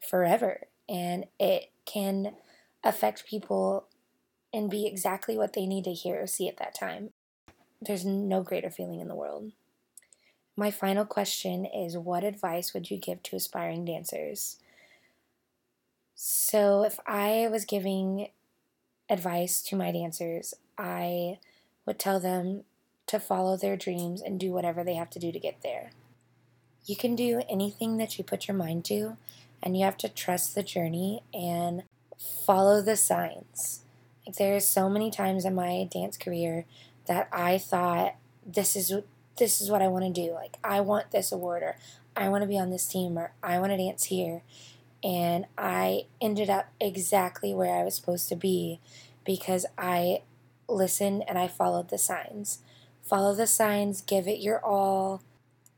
forever 0.05 0.67
and 0.89 1.27
it 1.39 1.71
can 1.85 2.35
affect 2.83 3.27
people 3.27 3.87
and 4.53 4.71
be 4.71 4.87
exactly 4.87 5.37
what 5.37 5.53
they 5.53 5.67
need 5.67 5.85
to 5.85 5.93
hear 5.93 6.23
or 6.23 6.27
see 6.27 6.49
at 6.49 6.59
that 6.59 6.75
time. 6.75 7.11
There's 7.81 8.05
no 8.05 8.43
greater 8.43 8.71
feeling 8.71 9.01
in 9.01 9.09
the 9.09 9.15
world. 9.15 9.53
My 10.57 10.71
final 10.71 11.05
question 11.05 11.65
is 11.67 11.99
What 11.99 12.23
advice 12.23 12.73
would 12.73 12.91
you 12.91 12.97
give 12.97 13.23
to 13.25 13.37
aspiring 13.37 13.85
dancers? 13.85 14.59
So, 16.15 16.85
if 16.85 17.01
I 17.07 17.49
was 17.51 17.65
giving 17.65 18.29
advice 19.11 19.61
to 19.63 19.77
my 19.77 19.91
dancers, 19.91 20.55
I 20.79 21.39
would 21.85 21.99
tell 21.99 22.21
them 22.21 22.63
to 23.07 23.19
follow 23.19 23.57
their 23.57 23.77
dreams 23.77 24.23
and 24.23 24.39
do 24.39 24.53
whatever 24.53 24.85
they 24.85 24.95
have 24.95 25.11
to 25.11 25.19
do 25.19 25.33
to 25.33 25.39
get 25.41 25.63
there. 25.63 25.91
You 26.87 26.97
can 26.97 27.17
do 27.17 27.43
anything 27.49 27.97
that 27.97 28.17
you 28.17 28.25
put 28.25 28.47
your 28.47 28.57
mind 28.57 28.85
to, 28.87 29.17
and 29.65 29.77
you 29.77 29.85
have 29.85 29.97
to 29.97 30.09
trust 30.11 30.55
the 30.55 30.63
journey 30.63 31.23
and 31.33 31.85
follow 32.19 32.83
the 32.83 32.97
signs. 32.97 33.81
Like 34.27 34.37
there 34.37 34.55
are 34.55 34.61
so 34.61 34.91
many 34.91 35.11
times 35.11 35.47
in 35.47 35.55
my 35.55 35.89
dance 35.91 36.19
career 36.19 36.67
that 37.07 37.29
I 37.33 37.57
thought 37.59 38.15
this 38.47 38.77
is 38.77 38.93
this 39.37 39.61
is 39.61 39.71
what 39.71 39.83
I 39.83 39.89
want 39.89 40.05
to 40.05 40.13
do. 40.13 40.33
Like 40.33 40.59
I 40.63 40.81
want 40.81 41.11
this 41.11 41.33
award 41.33 41.63
or 41.63 41.77
I 42.15 42.29
want 42.29 42.43
to 42.43 42.49
be 42.49 42.59
on 42.59 42.71
this 42.71 42.87
team 42.87 43.19
or 43.19 43.33
I 43.43 43.59
want 43.59 43.73
to 43.73 43.79
dance 43.79 44.05
here. 44.05 44.43
And 45.03 45.47
I 45.59 46.05
ended 46.21 46.51
up 46.51 46.69
exactly 46.81 47.53
where 47.53 47.75
I 47.75 47.85
was 47.85 47.95
supposed 47.95 48.29
to 48.29 48.37
be 48.37 48.81
because 49.25 49.67
I 49.77 50.23
listened 50.69 51.25
and 51.27 51.39
I 51.39 51.49
followed 51.49 51.89
the 51.89 51.99
signs. 51.99 52.61
Follow 53.03 53.35
the 53.35 53.47
signs, 53.47 54.01
give 54.01 54.29
it 54.29 54.41
your 54.41 54.65
all, 54.65 55.23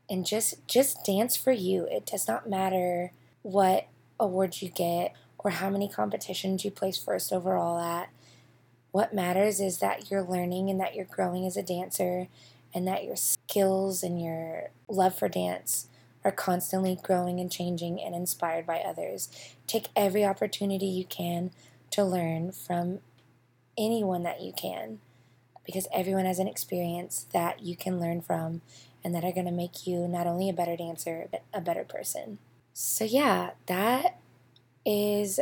and 0.09 0.25
just 0.25 0.65
just 0.67 1.05
dance 1.05 1.35
for 1.35 1.51
you. 1.51 1.87
It 1.89 2.05
does 2.05 2.27
not 2.27 2.49
matter 2.49 3.11
what 3.47 3.87
awards 4.19 4.61
you 4.61 4.67
get 4.67 5.15
or 5.37 5.51
how 5.51 5.69
many 5.69 5.87
competitions 5.87 6.65
you 6.65 6.71
place 6.71 6.97
first 6.97 7.31
overall 7.31 7.79
at. 7.79 8.09
What 8.91 9.13
matters 9.13 9.61
is 9.61 9.77
that 9.77 10.11
you're 10.11 10.21
learning 10.21 10.69
and 10.69 10.81
that 10.81 10.95
you're 10.95 11.05
growing 11.05 11.45
as 11.45 11.55
a 11.55 11.63
dancer 11.63 12.27
and 12.73 12.85
that 12.89 13.05
your 13.05 13.15
skills 13.15 14.03
and 14.03 14.21
your 14.21 14.71
love 14.89 15.17
for 15.17 15.29
dance 15.29 15.87
are 16.25 16.31
constantly 16.31 16.99
growing 17.01 17.39
and 17.39 17.49
changing 17.49 18.01
and 18.01 18.13
inspired 18.13 18.65
by 18.65 18.79
others. 18.79 19.29
Take 19.65 19.87
every 19.95 20.25
opportunity 20.25 20.87
you 20.87 21.05
can 21.05 21.51
to 21.91 22.03
learn 22.03 22.51
from 22.51 22.99
anyone 23.77 24.23
that 24.23 24.41
you 24.41 24.51
can 24.51 24.99
because 25.65 25.87
everyone 25.93 26.25
has 26.25 26.39
an 26.39 26.49
experience 26.49 27.27
that 27.31 27.63
you 27.63 27.77
can 27.77 27.97
learn 27.97 28.19
from 28.19 28.59
and 29.05 29.15
that 29.15 29.23
are 29.23 29.31
going 29.31 29.45
to 29.45 29.53
make 29.53 29.87
you 29.87 30.05
not 30.05 30.27
only 30.27 30.49
a 30.49 30.53
better 30.53 30.75
dancer 30.75 31.29
but 31.31 31.43
a 31.53 31.61
better 31.61 31.85
person. 31.85 32.39
So 32.79 33.05
yeah, 33.05 33.53
that 33.65 34.19
is 34.85 35.39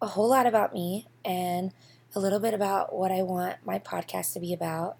a 0.00 0.06
whole 0.06 0.28
lot 0.28 0.46
about 0.46 0.72
me 0.72 1.08
and 1.24 1.72
a 2.14 2.20
little 2.20 2.38
bit 2.38 2.54
about 2.54 2.94
what 2.94 3.10
I 3.10 3.22
want 3.22 3.56
my 3.64 3.80
podcast 3.80 4.34
to 4.34 4.38
be 4.38 4.54
about. 4.54 4.96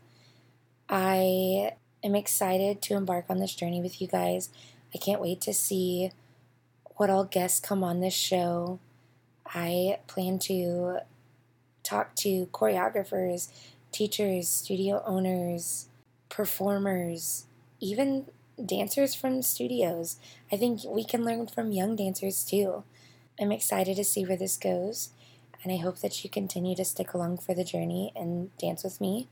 I 0.89 1.75
am 2.03 2.17
excited 2.17 2.83
to 2.83 2.95
embark 2.95 3.27
on 3.29 3.39
this 3.39 3.55
journey 3.55 3.81
with 3.81 4.03
you 4.03 4.09
guys. 4.09 4.51
I 4.93 4.99
can't 4.99 5.21
wait 5.21 5.41
to 5.43 5.55
see 5.55 6.11
what 6.97 7.09
all 7.09 7.23
guests 7.23 7.61
come 7.61 7.85
on 7.85 8.01
this 8.01 8.15
show. 8.15 8.81
I 9.47 10.01
plan 10.09 10.41
to 10.41 10.99
talk 11.85 12.17
to 12.17 12.47
choreographers, 12.47 13.49
teachers, 13.93 14.49
studio 14.49 15.05
owners, 15.07 15.87
performers, 16.31 17.47
even 17.79 18.27
dancers 18.67 19.15
from 19.15 19.43
studios. 19.43 20.17
I 20.51 20.57
think 20.57 20.81
we 20.87 21.05
can 21.05 21.25
learn 21.25 21.47
from 21.47 21.73
young 21.73 21.97
dancers 21.97 22.45
too. 22.45 22.85
I'm 23.41 23.53
excited 23.53 23.97
to 23.97 24.05
see 24.05 24.25
where 24.25 24.37
this 24.37 24.57
goes 24.57 25.11
and 25.63 25.73
I 25.73 25.77
hope 25.77 25.99
that 25.99 26.25
you 26.25 26.31
continue 26.31 26.75
to 26.77 26.85
stick 26.85 27.13
along 27.13 27.39
for 27.39 27.55
the 27.55 27.65
journey 27.65 28.13
and 28.17 28.57
dance 28.59 28.83
with 28.83 29.01
me. 29.01 29.29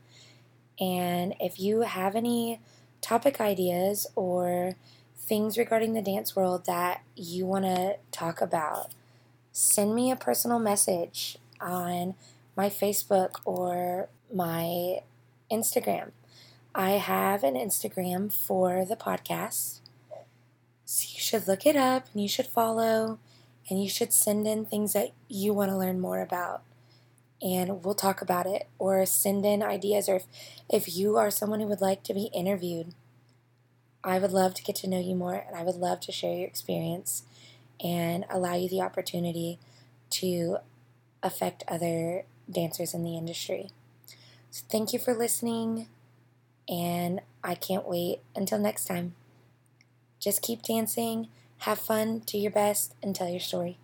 And 0.79 1.35
if 1.39 1.59
you 1.59 1.81
have 1.81 2.15
any 2.15 2.59
topic 3.01 3.41
ideas 3.41 4.07
or 4.15 4.75
things 5.17 5.57
regarding 5.57 5.93
the 5.93 6.01
dance 6.01 6.35
world 6.35 6.65
that 6.65 7.01
you 7.15 7.45
want 7.45 7.65
to 7.65 7.97
talk 8.11 8.41
about, 8.41 8.91
send 9.51 9.95
me 9.95 10.11
a 10.11 10.15
personal 10.15 10.59
message 10.59 11.37
on 11.59 12.15
my 12.55 12.69
Facebook 12.69 13.39
or 13.45 14.09
my 14.33 14.99
Instagram. 15.51 16.11
I 16.79 16.91
have 16.91 17.43
an 17.43 17.55
Instagram 17.55 18.31
for 18.31 18.85
the 18.85 18.95
podcast. 18.95 19.81
So 20.85 21.09
you 21.13 21.19
should 21.19 21.45
look 21.45 21.65
it 21.65 21.75
up 21.75 22.07
and 22.13 22.21
you 22.21 22.29
should 22.29 22.47
follow 22.47 23.19
and 23.69 23.83
you 23.83 23.89
should 23.89 24.13
send 24.13 24.47
in 24.47 24.63
things 24.63 24.93
that 24.93 25.11
you 25.27 25.53
want 25.53 25.71
to 25.71 25.77
learn 25.77 25.99
more 25.99 26.21
about. 26.21 26.61
And 27.41 27.83
we'll 27.83 27.95
talk 27.95 28.21
about 28.21 28.45
it 28.45 28.69
or 28.79 29.05
send 29.05 29.45
in 29.45 29.61
ideas 29.61 30.07
or 30.07 30.15
if, 30.15 30.27
if 30.69 30.95
you 30.95 31.17
are 31.17 31.29
someone 31.29 31.59
who 31.59 31.67
would 31.67 31.81
like 31.81 32.01
to 32.03 32.13
be 32.13 32.29
interviewed 32.33 32.93
i 34.01 34.17
would 34.17 34.31
love 34.31 34.53
to 34.53 34.63
get 34.63 34.77
to 34.77 34.87
know 34.87 34.99
you 34.99 35.13
more 35.13 35.35
and 35.35 35.57
i 35.57 35.61
would 35.61 35.75
love 35.75 35.99
to 35.99 36.09
share 36.09 36.33
your 36.33 36.47
experience 36.47 37.23
and 37.83 38.23
allow 38.29 38.55
you 38.55 38.69
the 38.69 38.79
opportunity 38.79 39.59
to 40.09 40.57
affect 41.21 41.65
other 41.67 42.23
dancers 42.49 42.93
in 42.93 43.03
the 43.03 43.17
industry. 43.17 43.71
So 44.51 44.65
thank 44.69 44.93
you 44.93 44.99
for 44.99 45.13
listening 45.13 45.87
and 46.69 47.21
i 47.43 47.55
can't 47.55 47.87
wait 47.87 48.19
until 48.35 48.59
next 48.59 48.85
time 48.85 49.15
just 50.19 50.41
keep 50.41 50.61
dancing 50.61 51.27
have 51.63 51.77
fun, 51.77 52.19
do 52.19 52.37
your 52.37 52.51
best, 52.51 52.95
and 53.03 53.13
tell 53.13 53.27
your 53.27 53.39
story. 53.41 53.77